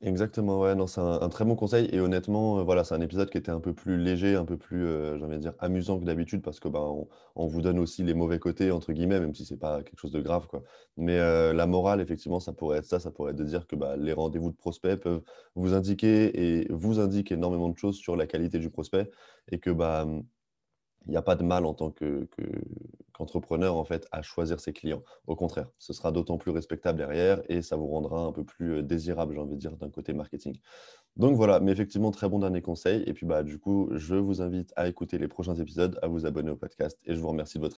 Exactement, 0.00 0.60
ouais, 0.60 0.74
non, 0.74 0.86
c'est 0.86 1.00
un, 1.00 1.28
très 1.30 1.46
bon 1.46 1.54
conseil. 1.56 1.88
Et 1.92 1.98
honnêtement, 2.00 2.58
euh, 2.58 2.62
voilà, 2.62 2.84
c'est 2.84 2.94
un 2.94 3.00
épisode 3.00 3.30
qui 3.30 3.38
était 3.38 3.50
un 3.50 3.60
peu 3.60 3.72
plus 3.72 3.96
léger, 3.96 4.34
un 4.36 4.44
peu 4.44 4.58
plus, 4.58 4.84
euh, 4.84 5.16
j'ai 5.16 5.24
envie 5.24 5.36
de 5.36 5.40
dire, 5.40 5.54
amusant 5.60 5.98
que 5.98 6.04
d'habitude, 6.04 6.42
parce 6.42 6.60
que 6.60 6.68
ben, 6.68 7.06
on, 7.36 7.46
vous 7.46 7.62
donne 7.62 7.78
aussi 7.78 8.02
les 8.02 8.12
mauvais 8.12 8.38
côtés, 8.38 8.70
entre 8.70 8.92
guillemets, 8.92 9.18
même 9.18 9.34
si 9.34 9.46
c'est 9.46 9.56
pas 9.56 9.82
quelque 9.82 9.98
chose 9.98 10.10
de 10.10 10.20
grave, 10.20 10.46
quoi. 10.46 10.62
Mais 10.98 11.18
euh, 11.18 11.54
la 11.54 11.66
morale, 11.66 12.02
effectivement, 12.02 12.38
ça 12.38 12.52
pourrait 12.52 12.78
être 12.78 12.84
ça, 12.86 13.00
ça 13.00 13.10
pourrait 13.10 13.30
être 13.32 13.38
de 13.38 13.44
dire 13.44 13.66
que 13.66 13.76
bah, 13.76 13.96
les 13.96 14.12
rendez-vous 14.12 14.50
de 14.50 14.56
prospects 14.56 14.96
peuvent 15.00 15.22
vous 15.54 15.72
indiquer 15.72 16.60
et 16.60 16.66
vous 16.70 17.00
indiquent 17.00 17.32
énormément 17.32 17.70
de 17.70 17.78
choses 17.78 17.96
sur 17.96 18.14
la 18.14 18.26
qualité 18.26 18.58
du 18.58 18.68
prospect, 18.70 19.10
et 19.50 19.58
que 19.58 19.70
bah, 19.70 20.06
il 21.06 21.10
n'y 21.10 21.16
a 21.16 21.22
pas 21.22 21.36
de 21.36 21.42
mal 21.42 21.64
en 21.64 21.74
tant 21.74 21.90
qu'entrepreneur 21.90 23.76
en 23.76 23.84
fait 23.84 24.06
à 24.12 24.22
choisir 24.22 24.60
ses 24.60 24.72
clients. 24.72 25.02
Au 25.26 25.36
contraire, 25.36 25.68
ce 25.78 25.92
sera 25.92 26.12
d'autant 26.12 26.38
plus 26.38 26.50
respectable 26.50 26.98
derrière 26.98 27.42
et 27.48 27.62
ça 27.62 27.76
vous 27.76 27.86
rendra 27.86 28.20
un 28.20 28.32
peu 28.32 28.44
plus 28.44 28.78
euh, 28.78 28.82
désirable, 28.82 29.34
j'ai 29.34 29.40
envie 29.40 29.54
de 29.54 29.60
dire, 29.60 29.76
d'un 29.76 29.90
côté 29.90 30.12
marketing. 30.12 30.58
Donc 31.16 31.36
voilà, 31.36 31.60
mais 31.60 31.72
effectivement, 31.72 32.10
très 32.10 32.28
bon 32.28 32.40
dernier 32.40 32.60
conseil. 32.60 33.02
Et 33.06 33.12
puis 33.14 33.24
bah 33.24 33.42
du 33.44 33.58
coup, 33.58 33.88
je 33.92 34.16
vous 34.16 34.42
invite 34.42 34.72
à 34.76 34.88
écouter 34.88 35.16
les 35.16 35.28
prochains 35.28 35.54
épisodes, 35.54 35.98
à 36.02 36.08
vous 36.08 36.26
abonner 36.26 36.50
au 36.50 36.56
podcast 36.56 36.98
et 37.06 37.14
je 37.14 37.20
vous 37.20 37.28
remercie 37.28 37.58
de 37.58 37.62
votre 37.62 37.72